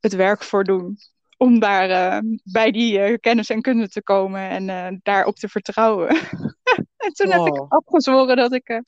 het 0.00 0.12
werk 0.14 0.42
voor 0.42 0.64
doen. 0.64 0.98
Om 1.36 1.58
daar 1.58 1.90
eh, 1.90 2.18
bij 2.44 2.70
die 2.70 2.98
eh, 2.98 3.16
kennis 3.20 3.50
en 3.50 3.62
kunde 3.62 3.88
te 3.88 4.02
komen 4.02 4.48
en 4.48 4.68
eh, 4.68 4.98
daarop 5.02 5.36
te 5.36 5.48
vertrouwen. 5.48 6.08
en 6.96 7.12
toen 7.12 7.30
heb 7.30 7.46
ik 7.46 7.64
afgezworen 7.68 8.36
dat 8.36 8.52
ik 8.52 8.68
eh, 8.68 8.78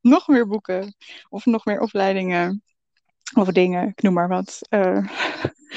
nog 0.00 0.28
meer 0.28 0.46
boeken 0.46 0.94
of 1.28 1.44
nog 1.46 1.64
meer 1.64 1.80
opleidingen 1.80 2.62
of 3.32 3.48
dingen, 3.48 3.88
ik 3.88 4.02
noem 4.02 4.14
maar 4.14 4.28
wat, 4.28 4.58
eh, 4.68 5.06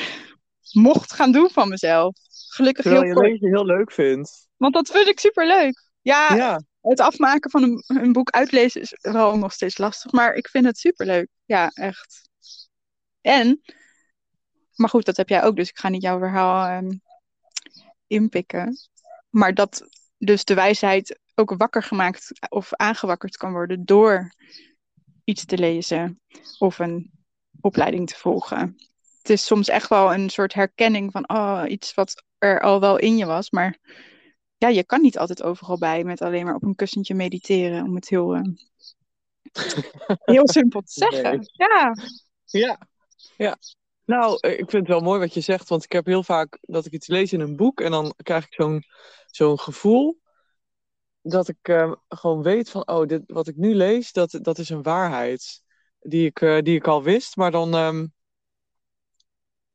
mocht 0.71 1.13
gaan 1.13 1.31
doen 1.31 1.49
van 1.49 1.69
mezelf. 1.69 2.15
Gelukkig 2.47 2.83
Terwijl 2.83 3.03
heel 3.03 3.23
je 3.23 3.29
leven 3.29 3.49
heel 3.49 3.65
leuk 3.65 3.91
vindt. 3.91 4.47
want 4.57 4.73
dat 4.73 4.89
vind 4.89 5.07
ik 5.07 5.19
superleuk. 5.19 5.91
Ja, 6.01 6.35
Ja, 6.35 6.61
het 6.81 6.99
afmaken 6.99 7.51
van 7.51 7.63
een, 7.63 7.83
een 7.87 8.11
boek 8.11 8.29
uitlezen 8.29 8.81
is 8.81 8.97
wel 9.01 9.37
nog 9.37 9.53
steeds 9.53 9.77
lastig, 9.77 10.11
maar 10.11 10.33
ik 10.33 10.47
vind 10.47 10.65
het 10.65 10.77
superleuk. 10.77 11.27
Ja, 11.45 11.69
echt. 11.69 12.29
En, 13.21 13.61
maar 14.75 14.89
goed, 14.89 15.05
dat 15.05 15.17
heb 15.17 15.29
jij 15.29 15.43
ook, 15.43 15.55
dus 15.55 15.69
ik 15.69 15.77
ga 15.77 15.89
niet 15.89 16.01
jouw 16.01 16.19
verhaal 16.19 16.67
ehm, 16.67 16.97
inpikken. 18.07 18.77
Maar 19.29 19.53
dat 19.53 19.87
dus 20.17 20.45
de 20.45 20.53
wijsheid 20.53 21.19
ook 21.35 21.53
wakker 21.57 21.83
gemaakt 21.83 22.49
of 22.49 22.73
aangewakkerd 22.73 23.37
kan 23.37 23.51
worden 23.51 23.85
door 23.85 24.33
iets 25.23 25.45
te 25.45 25.57
lezen 25.57 26.21
of 26.57 26.79
een 26.79 27.11
opleiding 27.63 28.07
te 28.07 28.15
volgen. 28.15 28.75
Het 29.17 29.29
is 29.29 29.45
soms 29.45 29.67
echt 29.67 29.89
wel 29.89 30.13
een 30.13 30.29
soort 30.29 30.53
herkenning 30.53 31.11
van 31.11 31.29
oh, 31.29 31.63
iets 31.67 31.93
wat 31.93 32.23
er 32.37 32.61
al 32.61 32.79
wel 32.79 32.97
in 32.97 33.17
je 33.17 33.25
was, 33.25 33.49
maar 33.49 33.77
ja, 34.57 34.67
je 34.67 34.83
kan 34.83 35.01
niet 35.01 35.17
altijd 35.17 35.43
overal 35.43 35.77
bij 35.77 36.03
met 36.03 36.21
alleen 36.21 36.45
maar 36.45 36.55
op 36.55 36.63
een 36.63 36.75
kussentje 36.75 37.13
mediteren, 37.13 37.83
om 37.83 37.95
het 37.95 38.09
heel, 38.09 38.35
eh, 38.35 38.41
heel 40.35 40.47
simpel 40.47 40.81
te 40.81 40.91
zeggen. 40.91 41.37
Nee. 41.37 41.49
Ja, 41.51 41.93
Ja, 42.45 42.77
ja. 43.37 43.57
Nou, 44.05 44.37
eh, 44.39 44.51
ik 44.51 44.69
vind 44.69 44.71
het 44.71 44.87
wel 44.87 44.99
mooi 44.99 45.19
wat 45.19 45.33
je 45.33 45.41
zegt, 45.41 45.69
want 45.69 45.83
ik 45.83 45.91
heb 45.91 46.05
heel 46.05 46.23
vaak 46.23 46.57
dat 46.61 46.85
ik 46.85 46.91
iets 46.91 47.07
lees 47.07 47.33
in 47.33 47.39
een 47.39 47.55
boek 47.55 47.81
en 47.81 47.91
dan 47.91 48.13
krijg 48.23 48.45
ik 48.45 48.53
zo'n 48.53 48.83
zo'n 49.25 49.59
gevoel 49.59 50.21
dat 51.21 51.47
ik 51.47 51.57
eh, 51.61 51.91
gewoon 52.07 52.41
weet 52.41 52.69
van, 52.69 52.87
oh, 52.87 53.07
dit, 53.07 53.21
wat 53.25 53.47
ik 53.47 53.55
nu 53.55 53.75
lees, 53.75 54.11
dat, 54.11 54.39
dat 54.41 54.57
is 54.57 54.69
een 54.69 54.83
waarheid 54.83 55.62
die 56.03 56.25
ik, 56.25 56.41
eh, 56.41 56.61
die 56.61 56.75
ik 56.75 56.87
al 56.87 57.03
wist, 57.03 57.35
maar 57.35 57.51
dan, 57.51 57.73
ehm, 57.73 58.05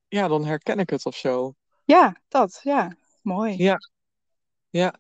ja, 0.09 0.29
dan 0.29 0.45
herken 0.45 0.79
ik 0.79 0.91
het 0.91 1.07
of 1.07 1.17
zo. 1.17 1.55
Ja, 1.85 2.17
dat, 2.29 2.61
ja. 2.63 2.97
Mooi. 3.23 3.57
Ja, 3.57 3.79
ja. 4.71 4.95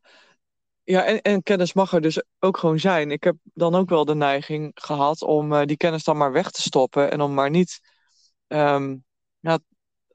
Ja, 0.85 1.05
en, 1.05 1.23
en 1.23 1.43
kennis 1.43 1.73
mag 1.73 1.93
er 1.93 2.01
dus 2.01 2.23
ook 2.38 2.57
gewoon 2.57 2.79
zijn. 2.79 3.11
Ik 3.11 3.25
heb 3.25 3.37
dan 3.43 3.75
ook 3.75 3.88
wel 3.88 4.05
de 4.05 4.14
neiging 4.14 4.71
gehad 4.75 5.23
om 5.23 5.53
eh, 5.53 5.67
die 5.67 5.77
kennis 5.77 6.05
dan 6.05 6.17
maar 6.17 6.33
weg 6.33 6.51
te 6.51 6.62
stoppen 6.62 7.11
en 7.11 7.21
om 7.21 7.35
maar 7.35 7.51
niet 7.51 7.81
ehm, 8.47 8.97
ja, 9.41 9.59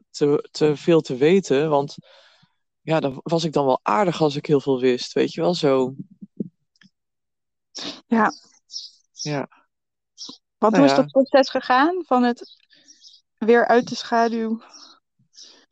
te, 0.10 0.50
te 0.52 0.76
veel 0.76 1.02
te 1.02 1.16
weten. 1.16 1.70
Want 1.70 1.96
ja, 2.82 3.00
dan 3.00 3.20
was 3.24 3.44
ik 3.44 3.54
dan 3.54 3.66
wel 3.66 3.80
aardig 3.84 4.22
als 4.22 4.36
ik 4.36 4.46
heel 4.46 4.62
veel 4.62 4.80
wist, 4.80 5.14
weet 5.14 5.34
je 5.34 5.42
wel 5.42 5.54
zo. 5.54 5.96
Ja. 8.08 8.32
Ja. 9.12 9.63
Wat 10.64 10.72
Nou 10.72 10.84
hoe 10.84 10.92
is 10.94 10.98
ja. 10.98 11.04
dat 11.04 11.12
proces 11.12 11.50
gegaan 11.50 12.04
van 12.06 12.24
het 12.24 12.56
weer 13.38 13.68
uit 13.68 13.88
de 13.90 13.96
schaduw 13.96 14.62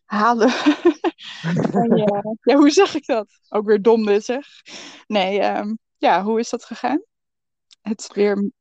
halen? 0.05 0.49
van 1.71 1.95
je- 1.97 2.37
ja, 2.41 2.55
hoe 2.55 2.69
zeg 2.69 2.95
ik 2.95 3.05
dat? 3.05 3.27
Ook 3.49 3.65
weer 3.65 3.81
dom 3.81 4.21
zeg. 4.21 4.47
Nee, 5.07 5.39
ehm, 5.39 5.75
ja, 5.97 6.23
hoe 6.23 6.39
is 6.39 6.49
dat 6.49 6.65
gegaan? 6.65 7.03
Het 7.81 8.09
weer 8.13 8.51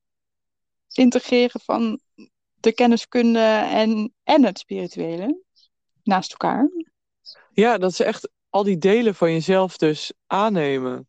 integreren 0.93 1.61
van 1.61 2.01
de 2.55 2.73
kenniskunde 2.73 3.67
en, 3.71 4.15
en 4.23 4.45
het 4.45 4.59
spirituele 4.59 5.43
naast 6.03 6.31
elkaar. 6.31 6.69
Ja, 7.53 7.79
dat 7.79 7.91
is 7.91 8.01
echt 8.01 8.31
al 8.51 8.63
die 8.63 8.79
delen 8.79 9.15
van 9.15 9.33
jezelf 9.33 9.77
dus 9.77 10.13
aannemen. 10.27 11.09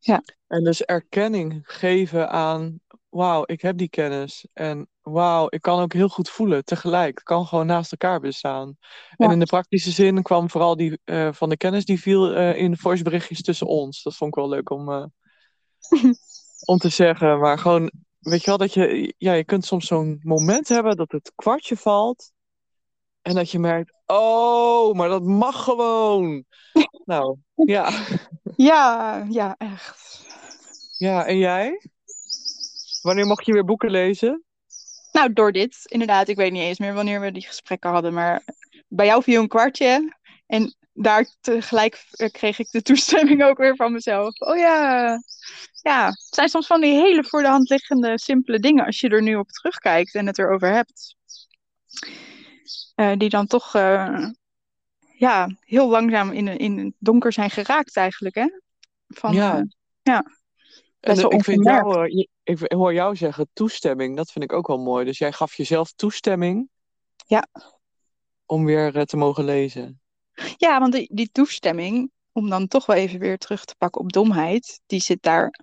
Ja. 0.00 0.22
En 0.46 0.64
dus 0.64 0.82
erkenning 0.84 1.60
geven 1.62 2.30
aan, 2.30 2.80
wauw, 3.08 3.42
ik 3.46 3.62
heb 3.62 3.76
die 3.76 3.88
kennis. 3.88 4.46
En 4.52 4.88
wauw, 5.02 5.46
ik 5.48 5.60
kan 5.60 5.80
ook 5.80 5.92
heel 5.92 6.08
goed 6.08 6.30
voelen 6.30 6.64
tegelijk. 6.64 7.14
Het 7.14 7.22
kan 7.22 7.46
gewoon 7.46 7.66
naast 7.66 7.92
elkaar 7.92 8.20
bestaan. 8.20 8.76
En 9.16 9.30
in 9.30 9.38
de 9.38 9.46
praktische 9.46 9.90
zin 9.90 10.22
kwam 10.22 10.50
vooral 10.50 10.76
die 10.76 11.00
eh, 11.04 11.32
van 11.32 11.48
de 11.48 11.56
kennis, 11.56 11.84
die 11.84 12.00
viel 12.00 12.34
eh, 12.34 12.56
in 12.58 12.76
voiceberichtjes 12.76 13.42
tussen 13.42 13.66
ons. 13.66 14.02
Dat 14.02 14.16
vond 14.16 14.30
ik 14.30 14.36
wel 14.36 14.48
leuk 14.48 14.70
om, 14.70 14.92
eh, 14.92 15.04
om 16.72 16.78
te 16.78 16.88
zeggen. 16.88 17.38
Maar 17.38 17.58
gewoon, 17.58 17.90
weet 18.18 18.40
je 18.40 18.46
wel, 18.46 18.58
dat 18.58 18.74
je, 18.74 19.14
ja, 19.18 19.32
je 19.32 19.44
kunt 19.44 19.64
soms 19.64 19.86
zo'n 19.86 20.20
moment 20.22 20.68
hebben 20.68 20.96
dat 20.96 21.12
het 21.12 21.32
kwartje 21.34 21.76
valt. 21.76 22.32
En 23.22 23.34
dat 23.34 23.50
je 23.50 23.58
merkt, 23.58 23.92
oh, 24.06 24.94
maar 24.94 25.08
dat 25.08 25.22
mag 25.22 25.64
gewoon. 25.64 26.44
Nou, 27.04 27.36
ja. 27.54 27.90
Ja, 28.56 29.24
ja, 29.28 29.54
echt. 29.58 30.26
Ja, 30.96 31.26
en 31.26 31.38
jij? 31.38 31.90
Wanneer 33.08 33.26
mocht 33.26 33.46
je 33.46 33.52
weer 33.52 33.64
boeken 33.64 33.90
lezen? 33.90 34.44
Nou, 35.12 35.32
door 35.32 35.52
dit, 35.52 35.78
inderdaad. 35.82 36.28
Ik 36.28 36.36
weet 36.36 36.52
niet 36.52 36.62
eens 36.62 36.78
meer 36.78 36.94
wanneer 36.94 37.20
we 37.20 37.32
die 37.32 37.46
gesprekken 37.46 37.90
hadden, 37.90 38.12
maar 38.14 38.42
bij 38.88 39.06
jou 39.06 39.22
viel 39.22 39.40
een 39.40 39.48
kwartje. 39.48 40.16
En 40.46 40.74
daar 40.92 41.26
tegelijk 41.40 42.04
eh, 42.10 42.30
kreeg 42.30 42.58
ik 42.58 42.70
de 42.70 42.82
toestemming 42.82 43.44
ook 43.44 43.58
weer 43.58 43.76
van 43.76 43.92
mezelf. 43.92 44.40
Oh 44.40 44.56
ja, 44.56 45.20
ja. 45.82 46.06
Het 46.06 46.34
zijn 46.34 46.48
soms 46.48 46.66
van 46.66 46.80
die 46.80 46.92
hele 46.92 47.24
voor 47.24 47.42
de 47.42 47.48
hand 47.48 47.68
liggende, 47.68 48.18
simpele 48.18 48.58
dingen 48.58 48.84
als 48.84 49.00
je 49.00 49.08
er 49.08 49.22
nu 49.22 49.36
op 49.36 49.48
terugkijkt 49.48 50.14
en 50.14 50.26
het 50.26 50.38
erover 50.38 50.72
hebt. 50.72 51.16
Eh, 52.94 53.12
die 53.16 53.28
dan 53.28 53.46
toch 53.46 53.74
eh, 53.74 54.28
ja, 55.16 55.56
heel 55.60 55.88
langzaam 55.88 56.32
in, 56.32 56.48
in 56.48 56.78
het 56.78 56.94
donker 56.98 57.32
zijn 57.32 57.50
geraakt 57.50 57.96
eigenlijk, 57.96 58.34
hè? 58.34 58.48
Van, 59.08 59.32
Ja. 59.32 59.66
ja. 60.02 60.24
En 61.00 61.14
Best 61.14 61.22
wel 61.22 61.32
ik, 61.32 61.44
vind 61.44 61.64
jou, 61.64 62.10
eh, 62.10 62.26
ik 62.42 62.72
hoor 62.72 62.92
jou 62.92 63.16
zeggen 63.16 63.48
toestemming. 63.52 64.16
Dat 64.16 64.32
vind 64.32 64.44
ik 64.44 64.52
ook 64.52 64.66
wel 64.66 64.78
mooi. 64.78 65.04
Dus 65.04 65.18
jij 65.18 65.32
gaf 65.32 65.54
jezelf 65.54 65.92
toestemming. 65.92 66.68
Ja. 67.26 67.46
Om 68.46 68.64
weer 68.64 68.96
eh, 68.96 69.02
te 69.02 69.16
mogen 69.16 69.44
lezen. 69.44 70.00
Ja, 70.56 70.80
want 70.80 70.92
die, 70.92 71.10
die 71.14 71.30
toestemming, 71.32 72.10
om 72.32 72.50
dan 72.50 72.68
toch 72.68 72.86
wel 72.86 72.96
even 72.96 73.18
weer 73.18 73.38
terug 73.38 73.64
te 73.64 73.74
pakken 73.78 74.00
op 74.00 74.12
domheid, 74.12 74.80
die 74.86 75.00
zit 75.00 75.22
daar 75.22 75.60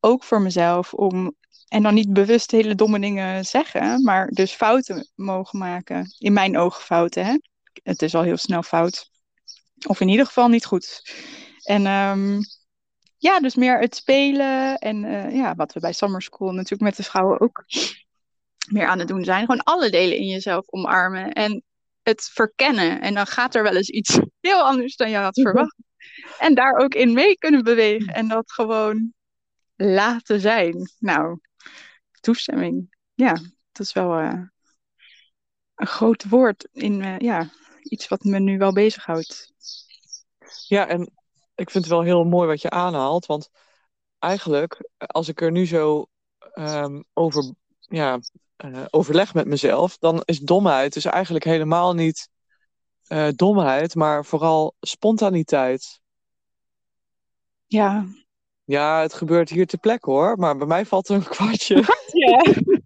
ook 0.00 0.24
voor 0.24 0.40
mezelf 0.40 0.94
om, 0.94 1.34
en 1.68 1.82
dan 1.82 1.94
niet 1.94 2.12
bewust 2.12 2.50
hele 2.50 2.74
domme 2.74 3.00
dingen 3.00 3.44
zeggen, 3.44 4.02
maar 4.02 4.28
dus 4.28 4.52
fouten 4.52 5.10
mogen 5.14 5.58
maken. 5.58 6.14
In 6.18 6.32
mijn 6.32 6.58
ogen 6.58 6.82
fouten, 6.82 7.26
hè. 7.26 7.38
Het 7.82 8.02
is 8.02 8.14
al 8.14 8.22
heel 8.22 8.36
snel 8.36 8.62
fout. 8.62 9.10
Of 9.86 10.00
in 10.00 10.08
ieder 10.08 10.26
geval 10.26 10.48
niet 10.48 10.64
goed. 10.64 11.12
En 11.62 11.86
ehm, 11.86 12.40
ja, 13.18 13.40
dus 13.40 13.54
meer 13.54 13.78
het 13.80 13.96
spelen 13.96 14.78
en 14.78 15.04
eh, 15.04 15.34
ja, 15.36 15.54
wat 15.54 15.72
we 15.72 15.80
bij 15.80 15.92
Summer 15.92 16.22
School 16.22 16.52
natuurlijk 16.52 16.82
met 16.82 16.96
de 16.96 17.02
vrouwen 17.02 17.40
ook 17.40 17.64
meer 18.68 18.86
aan 18.86 18.98
het 18.98 19.08
doen 19.08 19.24
zijn. 19.24 19.40
Gewoon 19.40 19.62
alle 19.62 19.90
delen 19.90 20.16
in 20.16 20.26
jezelf 20.26 20.68
omarmen 20.68 21.32
en 21.32 21.62
het 22.02 22.30
verkennen. 22.32 23.00
En 23.00 23.14
dan 23.14 23.26
gaat 23.26 23.54
er 23.54 23.62
wel 23.62 23.76
eens 23.76 23.90
iets 23.90 24.18
heel 24.40 24.62
anders 24.62 24.96
dan 24.96 25.10
je 25.10 25.16
had 25.16 25.40
verwacht. 25.40 25.76
En 26.38 26.54
daar 26.54 26.76
ook 26.76 26.94
in 26.94 27.12
mee 27.12 27.38
kunnen 27.38 27.64
bewegen 27.64 28.14
en 28.14 28.28
dat 28.28 28.52
gewoon 28.52 29.12
laten 29.76 30.40
zijn. 30.40 30.90
Nou, 30.98 31.38
toestemming. 32.20 32.96
Ja, 33.14 33.32
dat 33.72 33.86
is 33.86 33.92
wel 33.92 34.18
eh, 34.18 34.42
een 35.74 35.86
groot 35.86 36.28
woord 36.28 36.68
in 36.72 37.02
eh, 37.02 37.18
ja, 37.18 37.50
iets 37.82 38.08
wat 38.08 38.24
me 38.24 38.38
nu 38.38 38.58
wel 38.58 38.72
bezighoudt. 38.72 39.52
Ja, 40.66 40.88
en 40.88 41.12
ik 41.56 41.70
vind 41.70 41.84
het 41.84 41.92
wel 41.92 42.02
heel 42.02 42.24
mooi 42.24 42.48
wat 42.48 42.62
je 42.62 42.70
aanhaalt. 42.70 43.26
Want 43.26 43.50
eigenlijk, 44.18 44.88
als 44.96 45.28
ik 45.28 45.40
er 45.40 45.50
nu 45.50 45.66
zo 45.66 46.06
ehm, 46.52 47.02
over 47.12 47.52
ja, 47.78 48.18
eh, 48.56 48.84
overleg 48.90 49.34
met 49.34 49.46
mezelf, 49.46 49.98
dan 49.98 50.22
is 50.24 50.38
domheid 50.38 50.92
dus 50.92 51.04
eigenlijk 51.04 51.44
helemaal 51.44 51.94
niet 51.94 52.28
eh, 53.06 53.28
domheid, 53.34 53.94
maar 53.94 54.24
vooral 54.24 54.74
spontaniteit. 54.80 56.00
Ja. 57.66 58.06
Ja, 58.64 59.00
het 59.00 59.14
gebeurt 59.14 59.48
hier 59.48 59.66
ter 59.66 59.78
plekke 59.78 60.10
hoor, 60.10 60.38
maar 60.38 60.56
bij 60.56 60.66
mij 60.66 60.86
valt 60.86 61.08
er 61.08 61.14
een 61.14 61.28
kwartje. 61.28 61.84
Ja. 62.12 62.42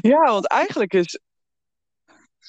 Ja, 0.00 0.24
want 0.24 0.46
eigenlijk 0.46 0.92
is, 0.92 1.20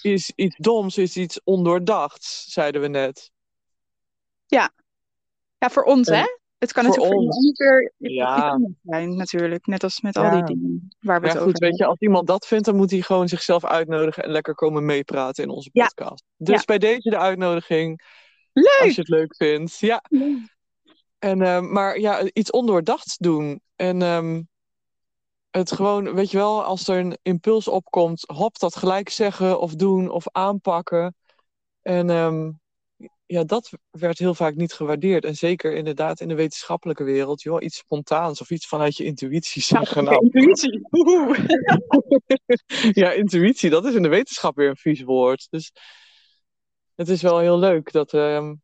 is 0.02 0.32
iets 0.36 0.56
doms 0.58 0.98
is 0.98 1.18
iets 1.18 1.44
ondoordachts, 1.44 2.44
zeiden 2.44 2.82
we 2.82 2.88
net. 2.88 3.32
ja, 4.46 4.72
voor 5.72 5.84
ons 5.84 6.08
En 6.08 6.16
hè? 6.18 6.26
Het 6.58 6.72
kan 6.72 6.84
voor 6.84 6.92
natuurlijk 6.98 7.22
voor 7.22 7.26
ons. 7.34 7.38
iemand 7.46 7.58
weer 7.58 7.94
Ja. 7.98 8.60
zijn 8.84 9.16
natuurlijk. 9.16 9.66
Net 9.66 9.84
als 9.84 10.02
met 10.02 10.18
al 10.18 10.24
Ja. 10.24 10.32
die 10.32 10.44
dingen 10.56 10.88
waar 11.00 11.20
we 11.20 11.26
Maar 11.26 11.30
het 11.30 11.40
ja, 11.40 11.46
goed, 11.46 11.56
over 11.56 11.60
weet 11.70 11.78
je, 11.78 11.86
als 11.86 12.00
iemand 12.00 12.28
dat 12.28 12.48
vindt, 12.48 12.66
dan 12.66 12.76
moet 12.76 12.92
hij 12.92 13.02
gewoon 13.02 13.28
zichzelf 13.28 13.66
uitnodigen 13.66 14.24
en 14.24 14.30
lekker 14.32 14.56
komen 14.56 14.86
meepraten 14.86 15.44
in 15.44 15.50
onze 15.50 15.70
Ja. 15.74 15.86
podcast. 15.86 16.24
Dus 16.38 16.56
Ja. 16.56 16.62
bij 16.66 16.78
deze 16.78 17.10
de 17.10 17.18
uitnodiging, 17.18 18.02
Leuk! 18.54 18.80
als 18.82 18.96
je 18.96 19.02
het 19.02 19.10
leuk 19.10 19.36
vindt. 19.36 19.80
Ja, 19.80 20.04
en, 21.20 21.42
ehm, 21.42 21.72
maar 21.72 22.00
ja, 22.00 22.24
iets 22.34 22.52
ondoordachts 22.52 23.18
doen. 23.18 23.62
En 23.76 24.02
ehm, 24.02 24.42
het 25.52 25.72
gewoon, 25.72 26.14
weet 26.14 26.32
je 26.32 26.38
wel, 26.38 26.64
als 26.64 26.88
er 26.88 26.98
een 27.00 27.18
impuls 27.22 27.68
opkomt, 27.68 28.24
hop, 28.28 28.60
dat 28.60 28.76
gelijk 28.76 29.10
zeggen 29.10 29.60
of 29.60 29.76
doen 29.76 30.10
of 30.10 30.26
aanpakken. 30.32 31.16
En 31.82 32.10
ehm, 32.10 32.52
ja, 33.34 33.44
dat 33.44 33.70
werd 33.92 34.20
heel 34.20 34.36
vaak 34.36 34.56
niet 34.56 34.74
gewaardeerd. 34.74 35.26
En 35.26 35.36
zeker 35.36 35.74
inderdaad 35.74 36.20
in 36.20 36.28
de 36.28 36.36
wetenschappelijke 36.36 37.04
wereld, 37.04 37.42
joh, 37.42 37.64
iets 37.64 37.78
spontaans 37.78 38.42
of 38.42 38.50
iets 38.50 38.68
vanuit 38.68 38.98
je 38.98 39.04
intuïtie 39.04 39.62
zeggen. 39.62 40.04
Nou, 40.04 40.16
Nou, 40.16 40.30
intuïtie. 40.32 40.82
Ja, 43.02 43.12
intuïtie, 43.12 43.70
dat 43.70 43.86
is 43.86 43.94
in 43.94 44.02
de 44.02 44.08
wetenschap 44.10 44.56
weer 44.56 44.70
een 44.70 44.76
vies 44.76 45.02
woord. 45.02 45.48
Dus 45.50 45.72
het 46.96 47.10
is 47.10 47.22
wel 47.22 47.40
heel 47.40 47.60
leuk 47.60 47.92
dat. 47.92 48.14
ehm, 48.14 48.56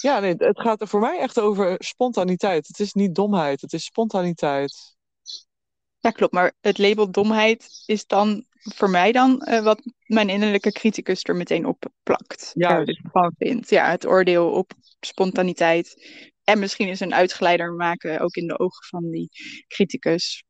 Ja, 0.00 0.20
nee, 0.20 0.34
het 0.36 0.60
gaat 0.60 0.80
er 0.80 0.88
voor 0.88 1.00
mij 1.00 1.18
echt 1.18 1.40
over 1.40 1.74
spontaniteit. 1.78 2.66
Het 2.66 2.80
is 2.80 2.92
niet 2.92 3.14
domheid, 3.14 3.60
het 3.60 3.72
is 3.72 3.84
spontaniteit. 3.84 4.96
Ja, 5.98 6.10
klopt. 6.10 6.32
Maar 6.32 6.52
het 6.60 6.78
label 6.78 7.10
domheid 7.10 7.82
is 7.86 8.06
dan 8.06 8.46
voor 8.74 8.90
mij 8.90 9.12
dan 9.12 9.40
eh, 9.40 9.62
wat 9.62 9.82
mijn 10.06 10.28
innerlijke 10.28 10.72
criticus 10.72 11.22
er 11.22 11.36
meteen 11.36 11.66
op 11.66 11.84
plakt. 12.02 12.52
Er 12.54 12.84
dus 12.84 13.00
van 13.10 13.34
vindt. 13.38 13.70
Ja, 13.70 13.90
het 13.90 14.06
oordeel 14.06 14.50
op 14.50 14.72
spontaniteit. 15.00 15.94
En 16.44 16.58
misschien 16.58 16.88
eens 16.88 17.00
een 17.00 17.14
uitgeleider 17.14 17.72
maken, 17.72 18.20
ook 18.20 18.34
in 18.34 18.46
de 18.46 18.58
ogen 18.58 18.86
van 18.86 19.10
die 19.10 19.28
criticus. 19.68 20.44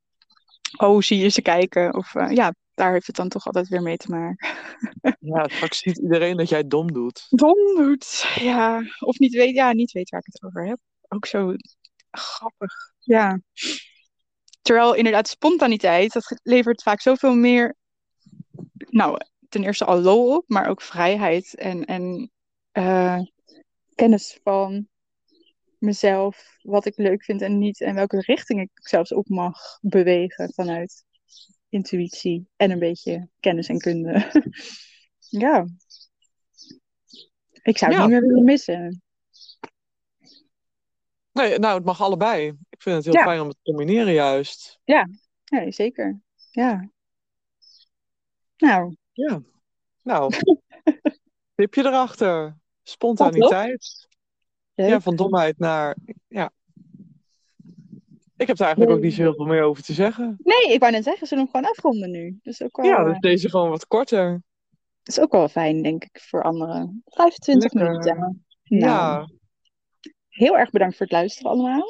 Oh, 0.76 1.00
zie 1.00 1.18
je 1.18 1.28
ze 1.28 1.42
kijken? 1.42 1.94
Of 1.94 2.14
eh, 2.14 2.30
ja, 2.30 2.54
daar 2.74 2.92
heeft 2.92 3.06
het 3.06 3.16
dan 3.16 3.28
toch 3.28 3.46
altijd 3.46 3.68
weer 3.68 3.82
mee 3.82 3.96
te 3.96 4.10
maken. 4.10 4.48
Ja, 5.20 5.48
straks 5.48 5.78
ziet 5.78 5.98
iedereen 5.98 6.36
dat 6.36 6.48
jij 6.48 6.66
dom 6.66 6.92
doet. 6.92 7.26
Dom 7.28 7.74
doet, 7.76 8.26
ja. 8.34 8.82
Of 8.98 9.18
niet 9.18 9.34
weet, 9.34 9.54
ja, 9.54 9.72
niet 9.72 9.92
weet 9.92 10.10
waar 10.10 10.20
ik 10.20 10.32
het 10.32 10.42
over 10.42 10.66
heb. 10.66 10.78
Ook 11.08 11.26
zo 11.26 11.54
grappig, 12.10 12.72
ja. 12.98 13.40
Terwijl 14.62 14.94
inderdaad 14.94 15.28
spontaniteit, 15.28 16.12
dat 16.12 16.40
levert 16.42 16.82
vaak 16.82 17.00
zoveel 17.00 17.34
meer 17.34 17.76
nou, 18.96 19.18
ten 19.48 19.64
eerste 19.64 19.84
al 19.84 20.00
lol 20.00 20.36
op, 20.36 20.44
maar 20.48 20.68
ook 20.68 20.80
vrijheid 20.82 21.54
en, 21.54 21.84
en 21.84 22.30
eh, 22.72 23.20
kennis 23.94 24.40
van 24.42 24.88
mezelf, 25.78 26.56
wat 26.62 26.84
ik 26.86 26.96
leuk 26.96 27.24
vind 27.24 27.42
en 27.42 27.58
niet, 27.58 27.80
en 27.80 27.94
welke 27.94 28.20
richting 28.20 28.60
ik 28.60 28.70
zelfs 28.74 29.12
op 29.12 29.28
mag 29.28 29.78
bewegen 29.80 30.52
vanuit 30.54 31.04
intuïtie 31.68 32.48
en 32.56 32.70
een 32.70 32.78
beetje 32.78 33.28
kennis 33.40 33.68
en 33.68 33.78
kunde. 33.78 34.30
ja. 35.46 35.66
Ik 37.62 37.78
zou 37.78 37.90
het 37.92 38.00
Ja. 38.00 38.06
niet 38.06 38.10
meer 38.10 38.28
willen 38.28 38.44
missen. 38.44 39.02
Nee, 41.32 41.58
nou, 41.58 41.74
het 41.74 41.84
mag 41.84 42.00
allebei. 42.00 42.46
Ik 42.70 42.82
vind 42.82 42.96
het 42.96 43.04
heel 43.04 43.14
Ja. 43.14 43.22
fijn 43.22 43.40
om 43.40 43.48
het 43.48 43.56
te 43.56 43.62
combineren 43.72 44.12
juist. 44.12 44.80
Nee, 45.44 45.72
zeker. 45.72 46.20
Ja. 46.50 46.90
Nou, 48.56 48.96
Ja. 49.12 49.42
Nou, 50.02 50.32
tipje 51.54 51.84
erachter. 51.84 52.56
Spontaniteit. 52.82 54.08
Ja, 54.74 55.00
van 55.00 55.16
domheid 55.16 55.58
naar... 55.58 55.96
Ja. 56.28 56.50
Ik 58.36 58.46
heb 58.46 58.58
er 58.58 58.64
eigenlijk 58.64 58.96
ook 58.96 59.02
niet 59.02 59.14
zo 59.14 59.22
heel 59.22 59.34
veel 59.34 59.44
meer 59.46 59.62
over 59.62 59.82
te 59.82 59.92
zeggen. 59.92 60.36
Nee, 60.42 60.72
ik 60.74 60.80
wou 60.80 60.92
net 60.92 61.04
zeggen, 61.04 61.26
ze 61.26 61.34
doen 61.34 61.44
hem 61.44 61.52
gewoon 61.52 61.70
afronden 61.70 62.10
nu. 62.10 62.38
Dus 62.42 62.62
ook 62.62 62.76
wel, 62.76 62.86
Ja, 62.86 62.98
eh, 62.98 63.04
dus 63.04 63.18
deze 63.18 63.50
gewoon 63.50 63.68
wat 63.70 63.86
korter. 63.86 64.42
is 65.02 65.20
ook 65.20 65.32
wel 65.32 65.48
fijn, 65.48 65.82
denk 65.82 66.04
ik, 66.04 66.20
voor 66.20 66.42
anderen. 66.42 67.02
25 67.04 67.72
Lekker. 67.72 67.90
minuten. 67.92 68.44
Nou, 68.64 68.82
Ja, 68.84 69.28
heel 70.28 70.58
erg 70.58 70.70
bedankt 70.70 70.96
voor 70.96 71.06
het 71.06 71.14
luisteren 71.14 71.50
allemaal. 71.50 71.84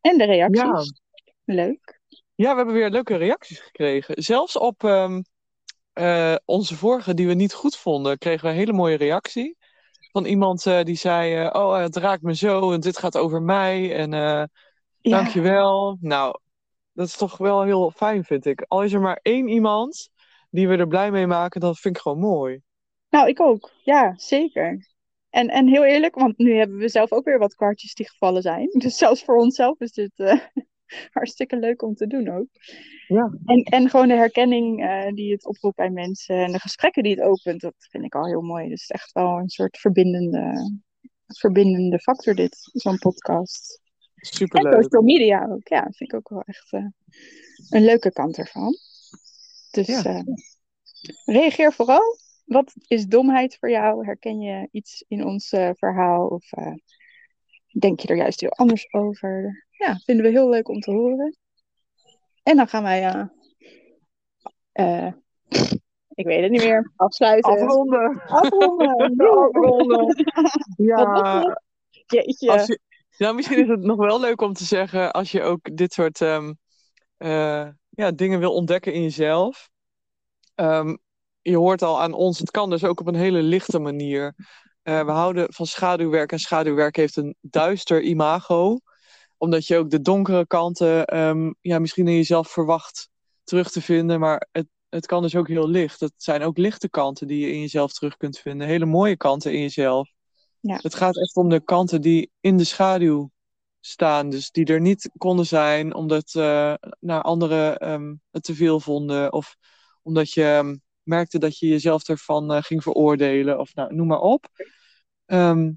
En 0.00 0.18
de 0.18 0.24
reacties. 0.24 0.62
Ja. 0.62 0.82
Leuk. 1.54 2.00
ja, 2.34 2.50
we 2.50 2.56
hebben 2.56 2.74
weer 2.74 2.90
leuke 2.90 3.16
reacties 3.16 3.58
gekregen. 3.58 4.22
Zelfs 4.22 4.58
op 4.58 4.84
ehm, 4.84 5.22
eh, 5.96 6.34
onze 6.44 6.76
vorige, 6.76 7.14
die 7.14 7.26
we 7.26 7.34
niet 7.34 7.52
goed 7.52 7.76
vonden, 7.76 8.18
kregen 8.18 8.44
we 8.44 8.50
een 8.50 8.58
hele 8.58 8.72
mooie 8.72 8.96
reactie. 8.96 9.56
Van 10.12 10.24
iemand 10.24 10.66
eh, 10.66 10.82
die 10.82 10.96
zei: 10.96 11.34
eh, 11.34 11.62
Oh, 11.62 11.78
het 11.78 11.96
raakt 11.96 12.22
me 12.22 12.34
zo 12.34 12.72
en 12.72 12.80
dit 12.80 12.98
gaat 12.98 13.16
over 13.16 13.42
mij. 13.42 13.94
En 13.94 14.10
Ja. 14.10 14.48
Dankjewel. 15.00 15.96
Nou, 16.00 16.38
dat 16.92 17.06
is 17.06 17.16
toch 17.16 17.36
wel 17.36 17.62
heel 17.62 17.90
fijn, 17.90 18.24
vind 18.24 18.46
ik. 18.46 18.64
Al 18.68 18.82
is 18.82 18.92
er 18.92 19.00
maar 19.00 19.18
één 19.22 19.48
iemand 19.48 20.10
die 20.50 20.68
we 20.68 20.76
er 20.76 20.88
blij 20.88 21.10
mee 21.10 21.26
maken, 21.26 21.60
dat 21.60 21.78
vind 21.78 21.96
ik 21.96 22.02
gewoon 22.02 22.18
mooi. 22.18 22.60
Nou, 23.10 23.28
ik 23.28 23.40
ook. 23.40 23.70
Ja, 23.82 24.14
zeker. 24.16 24.86
En, 25.30 25.48
en 25.48 25.66
heel 25.66 25.84
eerlijk, 25.84 26.14
want 26.14 26.38
nu 26.38 26.56
hebben 26.56 26.76
we 26.76 26.88
zelf 26.88 27.12
ook 27.12 27.24
weer 27.24 27.38
wat 27.38 27.54
kwartjes 27.54 27.94
die 27.94 28.08
gevallen 28.08 28.42
zijn. 28.42 28.68
Dus 28.78 28.96
zelfs 28.96 29.24
voor 29.24 29.36
onszelf 29.36 29.80
is 29.80 29.92
dit 29.92 30.12
hartstikke 31.18 31.56
leuk 31.58 31.82
om 31.82 31.94
te 31.94 32.06
doen 32.06 32.28
ook. 32.28 32.46
Ja. 33.08 33.38
En, 33.44 33.62
en 33.62 33.90
gewoon 33.90 34.08
de 34.08 34.14
herkenning 34.14 34.84
eh, 34.84 35.12
die 35.12 35.32
het 35.32 35.46
oproept 35.46 35.76
bij 35.76 35.90
mensen 35.90 36.36
en 36.36 36.52
de 36.52 36.58
gesprekken 36.60 37.02
die 37.02 37.14
het 37.14 37.24
opent, 37.24 37.60
dat 37.60 37.74
vind 37.90 38.04
ik 38.04 38.14
al 38.14 38.26
heel 38.26 38.42
mooi. 38.42 38.68
Dus 38.68 38.80
het 38.86 38.90
is 38.90 39.02
echt 39.02 39.12
wel 39.12 39.38
een 39.38 39.48
soort 39.48 39.78
verbindende, 39.78 40.70
verbindende 41.26 41.98
factor 41.98 42.34
dit, 42.34 42.58
zo'n 42.72 42.98
podcast. 42.98 43.80
En 44.16 44.26
Superleuk. 44.26 44.82
social 44.82 45.02
media 45.02 45.46
ook, 45.50 45.68
ja, 45.68 45.80
vind 45.82 46.12
ik 46.12 46.14
ook 46.14 46.28
wel 46.28 46.42
echt 46.42 46.72
eh, 46.72 46.86
een 47.70 47.84
leuke 47.84 48.12
kant 48.12 48.38
ervan. 48.38 48.74
Dus 49.70 49.86
Ja. 49.86 50.02
eh, 50.04 50.22
reageer 51.24 51.72
vooral. 51.72 52.18
Wat 52.44 52.72
is 52.86 53.06
domheid 53.06 53.56
voor 53.56 53.70
jou? 53.70 54.04
Herken 54.06 54.40
je 54.40 54.68
iets 54.70 55.04
in 55.08 55.24
ons 55.24 55.48
verhaal? 55.74 56.26
Of 56.26 56.50
denk 57.78 58.00
je 58.00 58.08
er 58.08 58.16
juist 58.16 58.40
heel 58.40 58.50
anders 58.50 58.92
over? 58.92 59.65
Ja, 59.78 60.00
vinden 60.04 60.24
we 60.24 60.30
heel 60.30 60.48
leuk 60.48 60.68
om 60.68 60.80
te 60.80 60.90
horen. 60.90 61.36
En 62.42 62.56
dan 62.56 62.68
gaan 62.68 62.82
wij, 62.82 63.04
eh, 63.04 63.26
eh, 64.72 65.12
ik 66.14 66.26
weet 66.26 66.42
het 66.42 66.50
niet 66.50 66.62
meer, 66.62 66.92
afsluiten. 66.96 67.52
Afronden. 67.52 68.22
Afronden. 68.26 68.96
Afronden. 69.46 70.14
Ja? 70.76 71.60
Jeetje. 72.06 72.52
als 72.52 72.66
je, 72.66 72.80
ja, 73.10 73.32
misschien 73.32 73.58
is 73.58 73.68
het 73.68 73.80
nog 73.80 73.96
wel 73.96 74.20
leuk 74.20 74.40
om 74.40 74.52
te 74.52 74.64
zeggen 74.64 75.12
als 75.12 75.32
je 75.32 75.42
ook 75.42 75.76
dit 75.76 75.92
soort 75.92 76.20
ehm, 76.20 76.52
eh, 77.16 77.68
ja, 77.90 78.10
dingen 78.10 78.38
wil 78.38 78.54
ontdekken 78.54 78.92
in 78.92 79.02
jezelf. 79.02 79.68
Ehm, 80.54 80.96
je 81.42 81.56
hoort 81.56 81.82
al 81.82 82.00
aan 82.00 82.12
ons, 82.12 82.38
het 82.38 82.50
kan 82.50 82.70
dus 82.70 82.84
ook 82.84 83.00
op 83.00 83.06
een 83.06 83.14
hele 83.14 83.42
lichte 83.42 83.78
manier. 83.78 84.34
We 84.82 85.10
houden 85.10 85.52
van 85.52 85.66
schaduwwerk 85.66 86.32
en 86.32 86.38
schaduwwerk 86.38 86.96
heeft 86.96 87.16
een 87.16 87.36
duister 87.40 88.02
imago. 88.02 88.78
Omdat 89.36 89.66
je 89.66 89.76
ook 89.76 89.90
de 89.90 90.00
donkere 90.00 90.46
kanten 90.46 91.04
ehm, 91.04 91.52
ja, 91.60 91.78
misschien 91.78 92.08
in 92.08 92.14
jezelf 92.14 92.48
verwacht 92.48 93.08
terug 93.44 93.70
te 93.70 93.80
vinden. 93.80 94.20
Maar 94.20 94.48
het, 94.52 94.66
het 94.88 95.06
kan 95.06 95.22
dus 95.22 95.36
ook 95.36 95.48
heel 95.48 95.68
licht. 95.68 96.00
Het 96.00 96.12
zijn 96.16 96.42
ook 96.42 96.58
lichte 96.58 96.88
kanten 96.88 97.26
die 97.26 97.40
je 97.40 97.52
in 97.52 97.60
jezelf 97.60 97.92
terug 97.92 98.16
kunt 98.16 98.38
vinden. 98.38 98.66
Hele 98.66 98.86
mooie 98.86 99.16
kanten 99.16 99.52
in 99.52 99.60
jezelf. 99.60 100.10
Ja. 100.60 100.78
Het 100.82 100.94
gaat 100.94 101.16
echt 101.16 101.36
om 101.36 101.48
de 101.48 101.60
kanten 101.60 102.00
die 102.00 102.30
in 102.40 102.56
de 102.56 102.64
schaduw 102.64 103.30
staan. 103.80 104.30
Dus 104.30 104.50
die 104.50 104.64
er 104.64 104.80
niet 104.80 105.10
konden 105.18 105.46
zijn 105.46 105.94
omdat 105.94 106.34
eh 106.34 106.74
nou, 107.00 107.22
anderen 107.22 107.78
ehm, 107.78 108.14
het 108.30 108.42
te 108.42 108.54
veel 108.54 108.80
vonden. 108.80 109.32
Of 109.32 109.56
omdat 110.02 110.32
je 110.32 110.44
ehm, 110.44 110.76
merkte 111.02 111.38
dat 111.38 111.58
je 111.58 111.66
jezelf 111.66 112.08
ervan 112.08 112.52
eh, 112.52 112.62
ging 112.62 112.82
veroordelen. 112.82 113.58
Of 113.58 113.74
nou, 113.74 113.94
noem 113.94 114.06
maar 114.06 114.20
op. 114.20 114.46
Ehm, 115.26 115.72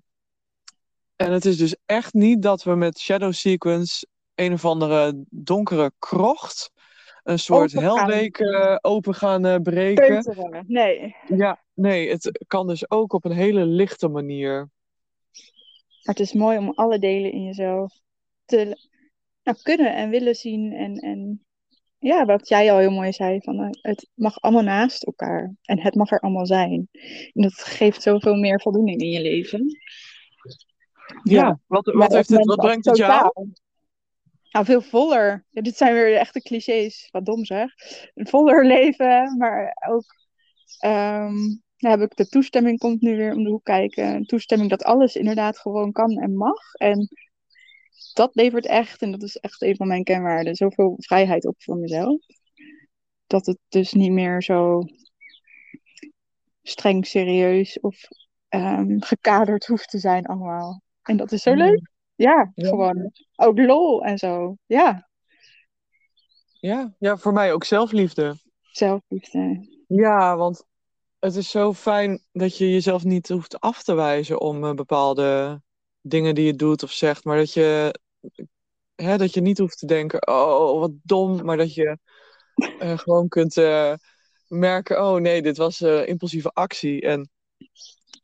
en 1.19 1.31
het 1.31 1.45
is 1.45 1.57
dus 1.57 1.75
echt 1.85 2.13
niet 2.13 2.41
dat 2.41 2.63
we 2.63 2.75
met 2.75 2.99
Shadow 2.99 3.33
Sequence 3.33 4.07
een 4.35 4.53
of 4.53 4.65
andere 4.65 5.23
donkere 5.29 5.91
krocht, 5.99 6.71
een 7.23 7.39
soort 7.39 7.71
helweek 7.71 8.37
eh, 8.37 8.75
open 8.81 9.15
gaan 9.15 9.45
eh, 9.45 9.55
breken. 9.61 10.07
Peuteren. 10.07 10.63
Nee. 10.67 11.15
Ja, 11.27 11.63
nee, 11.73 12.09
het 12.09 12.45
kan 12.47 12.67
dus 12.67 12.91
ook 12.91 13.13
op 13.13 13.25
een 13.25 13.31
hele 13.31 13.65
lichte 13.65 14.07
manier. 14.07 14.69
Maar 16.03 16.15
het 16.15 16.19
is 16.19 16.33
mooi 16.33 16.57
om 16.57 16.71
alle 16.75 16.99
delen 16.99 17.31
in 17.31 17.43
jezelf 17.43 17.99
te 18.45 18.77
nou, 19.43 19.57
kunnen 19.61 19.95
en 19.95 20.09
willen 20.09 20.35
zien. 20.35 20.73
En, 20.73 20.95
en 20.95 21.45
ja, 21.97 22.25
wat 22.25 22.47
jij 22.47 22.71
al 22.71 22.77
heel 22.77 22.91
mooi 22.91 23.11
zei, 23.11 23.39
van, 23.41 23.59
eh, 23.59 23.69
het 23.81 24.09
mag 24.13 24.41
allemaal 24.41 24.63
naast 24.63 25.03
elkaar. 25.03 25.55
En 25.61 25.79
het 25.79 25.95
mag 25.95 26.11
er 26.11 26.19
allemaal 26.19 26.45
zijn. 26.45 26.89
En 27.33 27.41
dat 27.41 27.53
geeft 27.53 28.01
zoveel 28.01 28.35
meer 28.35 28.61
voldoening 28.61 29.01
in 29.01 29.09
je 29.09 29.21
leven. 29.21 29.77
Ja, 31.23 31.59
wat, 31.67 31.85
wat, 31.85 32.13
heeft 32.13 32.29
het, 32.29 32.45
wat 32.45 32.59
brengt 32.59 32.85
het 32.85 32.97
jou? 32.97 33.31
Nou, 34.51 34.65
veel 34.65 34.81
voller. 34.81 35.45
Ja, 35.49 35.61
dit 35.61 35.77
zijn 35.77 35.93
weer 35.93 36.09
de 36.09 36.19
echte 36.19 36.41
clichés, 36.41 37.07
wat 37.11 37.25
dom 37.25 37.45
zeg. 37.45 37.71
Een 38.13 38.27
voller 38.27 38.65
leven, 38.65 39.37
maar 39.37 39.77
ook 39.89 40.05
ehm, 40.79 41.35
heb 41.77 42.01
ik 42.01 42.15
de 42.15 42.27
toestemming 42.27 42.79
komt 42.79 43.01
nu 43.01 43.17
weer 43.17 43.33
om 43.33 43.43
de 43.43 43.49
hoek 43.49 43.63
kijken. 43.63 44.15
Een 44.15 44.25
toestemming 44.25 44.69
dat 44.69 44.83
alles 44.83 45.15
inderdaad 45.15 45.59
gewoon 45.59 45.91
kan 45.91 46.17
en 46.17 46.35
mag. 46.35 46.73
En 46.73 47.07
dat 48.13 48.35
levert 48.35 48.65
echt, 48.65 49.01
en 49.01 49.11
dat 49.11 49.23
is 49.23 49.35
echt 49.37 49.61
een 49.61 49.75
van 49.75 49.87
mijn 49.87 50.03
kenwaarden, 50.03 50.55
zoveel 50.55 50.95
vrijheid 50.97 51.45
op 51.45 51.55
voor 51.57 51.77
mezelf. 51.77 52.21
Dat 53.27 53.45
het 53.45 53.57
dus 53.67 53.93
niet 53.93 54.11
meer 54.11 54.43
zo 54.43 54.83
streng 56.63 57.05
serieus 57.05 57.79
of 57.79 58.07
ehm, 58.49 58.99
gekaderd 58.99 59.65
hoeft 59.65 59.89
te 59.89 59.99
zijn 59.99 60.25
allemaal. 60.25 60.81
En 61.09 61.17
dat 61.17 61.31
is 61.31 61.41
zo 61.41 61.53
leuk. 61.53 61.89
Ja, 62.15 62.51
Ja. 62.55 62.67
gewoon. 62.67 63.11
Ook 63.35 63.57
lol 63.57 64.03
en 64.03 64.17
zo. 64.17 64.57
Ja, 64.65 65.07
Ja, 66.59 66.95
ja, 66.99 67.17
voor 67.17 67.33
mij 67.33 67.53
ook 67.53 67.63
zelfliefde. 67.63 68.35
zelfliefde. 68.71 69.67
Ja, 69.87 70.37
want 70.37 70.65
het 71.19 71.35
is 71.35 71.49
zo 71.49 71.73
fijn 71.73 72.23
dat 72.31 72.57
je 72.57 72.71
jezelf 72.71 73.03
niet 73.03 73.29
hoeft 73.29 73.59
af 73.59 73.83
te 73.83 73.93
wijzen 73.93 74.41
om 74.41 74.63
eh, 74.63 74.73
bepaalde 74.73 75.61
dingen 76.01 76.35
die 76.35 76.45
je 76.45 76.55
doet 76.55 76.83
of 76.83 76.91
zegt, 76.91 77.23
maar 77.23 77.37
dat 77.37 77.53
je, 77.53 77.99
hè, 78.95 79.17
dat 79.17 79.33
je 79.33 79.41
niet 79.41 79.57
hoeft 79.57 79.79
te 79.79 79.85
denken, 79.85 80.27
oh, 80.27 80.79
wat 80.79 80.91
dom, 81.03 81.45
maar 81.45 81.57
dat 81.57 81.73
je 81.73 81.97
eh, 82.79 82.97
gewoon 82.97 83.27
kunt 83.27 83.57
eh, 83.57 83.93
merken, 84.47 85.03
oh 85.05 85.19
nee, 85.19 85.41
dit 85.41 85.57
was 85.57 85.81
impulsieve 85.81 86.49
actie. 86.53 87.01
En, 87.01 87.29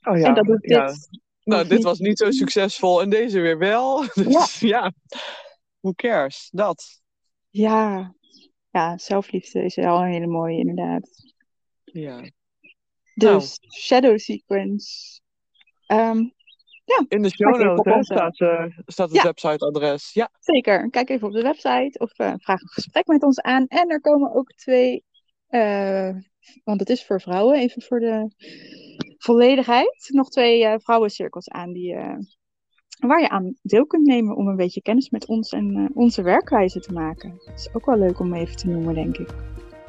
oh 0.01 0.17
ja, 0.17 0.27
en 0.27 0.33
dat 0.33 0.45
doet 0.45 0.69
ja, 0.69 0.87
dit. 0.87 1.23
Nou, 1.45 1.67
dit 1.67 1.83
was 1.83 1.99
niet 1.99 2.17
zo 2.17 2.31
succesvol 2.31 3.01
en 3.01 3.09
deze 3.09 3.39
weer 3.39 3.57
wel. 3.57 4.03
Dus 4.13 4.59
ja, 4.59 4.91
who 5.79 5.93
cares? 5.93 6.49
Dat. 6.51 7.01
Ja. 7.49 8.15
ja, 8.71 8.97
zelfliefde 8.97 9.63
is 9.63 9.75
wel 9.75 10.01
een 10.01 10.11
hele 10.11 10.27
mooie 10.27 10.57
inderdaad. 10.57 11.09
Ja. 11.83 12.29
Dus 13.15 13.59
shadow 13.77 14.17
sequence. 14.17 15.19
Ehm, 15.85 16.23
In 17.07 17.21
de 17.21 17.29
show 17.29 17.61
notes 17.61 18.05
staat, 18.05 18.39
eh, 18.39 18.65
staat 18.85 19.07
het 19.09 19.17
Ja. 19.17 19.23
websiteadres. 19.23 20.13
Ja. 20.13 20.29
zeker, 20.39 20.89
kijk 20.89 21.09
even 21.09 21.27
op 21.27 21.33
de 21.33 21.41
website 21.41 21.99
of 21.99 22.11
eh, 22.17 22.33
vraag 22.37 22.61
een 22.61 22.67
gesprek 22.67 23.07
met 23.07 23.23
ons 23.23 23.41
aan. 23.41 23.67
En 23.67 23.89
er 23.89 24.01
komen 24.01 24.33
ook 24.35 24.53
twee, 24.53 25.03
eh, 25.47 26.15
want 26.63 26.79
het 26.79 26.89
is 26.89 27.05
voor 27.05 27.21
vrouwen, 27.21 27.59
even 27.59 27.81
voor 27.81 27.99
de 27.99 28.27
volledigheid, 29.29 30.09
nog 30.13 30.29
twee 30.29 30.65
eh, 30.65 30.73
vrouwencirkels 30.77 31.49
aan 31.49 31.73
die, 31.73 31.93
eh, 31.93 32.15
waar 32.99 33.21
je 33.21 33.29
aan 33.29 33.53
deel 33.61 33.85
kunt 33.85 34.05
nemen 34.07 34.35
om 34.35 34.47
een 34.47 34.55
beetje 34.55 34.81
kennis 34.81 35.09
met 35.09 35.27
ons 35.27 35.51
en 35.51 35.75
eh, 35.75 35.85
onze 35.97 36.21
werkwijze 36.21 36.79
te 36.79 36.93
maken. 36.93 37.33
Dat 37.45 37.59
is 37.59 37.69
ook 37.73 37.85
wel 37.85 37.97
leuk 37.97 38.19
om 38.19 38.33
even 38.33 38.55
te 38.55 38.67
noemen, 38.67 38.93
denk 38.93 39.17
ik. 39.17 39.29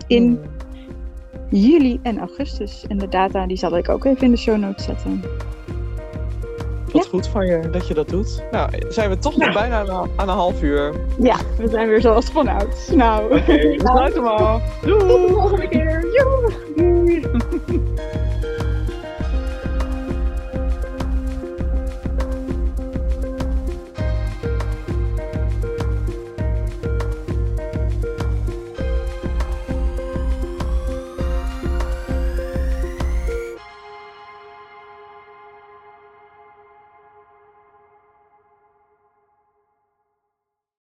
In 0.06 0.22
Hmm. 0.22 1.60
juli 1.60 1.98
en 2.02 2.18
augustus. 2.18 2.84
En 2.88 2.98
de 2.98 3.08
data 3.08 3.46
die 3.46 3.56
zal 3.56 3.76
ik 3.76 3.88
ook 3.88 4.04
even 4.04 4.22
in 4.24 4.30
de 4.30 4.36
show 4.36 4.56
notes 4.58 4.84
zetten. 4.84 5.20
Wat 6.92 7.04
Ja. 7.04 7.10
goed 7.10 7.28
van 7.28 7.46
je 7.46 7.70
dat 7.70 7.88
je 7.88 7.94
dat 7.94 8.08
doet. 8.08 8.44
Nou, 8.50 8.70
zijn 8.88 9.10
we 9.10 9.18
toch 9.18 9.36
nog 9.36 9.46
Ja. 9.46 9.52
bijna 9.52 9.78
aan, 9.78 9.88
een- 10.02 10.10
aan 10.16 10.28
een 10.28 10.34
half 10.34 10.62
uur. 10.62 10.94
Ja, 11.20 11.36
we 11.58 11.68
zijn 11.68 11.88
weer 11.88 12.00
zoals 12.00 12.30
vanouds. 12.30 12.90
Nou, 12.90 13.28
we 13.28 13.74
sluiten 13.78 14.24
hem 14.24 14.32
af. 14.32 14.80
tot 14.80 15.00
de 15.00 15.26
volgende 15.30 15.68
keer. 15.68 16.00
Doei! 16.76 17.20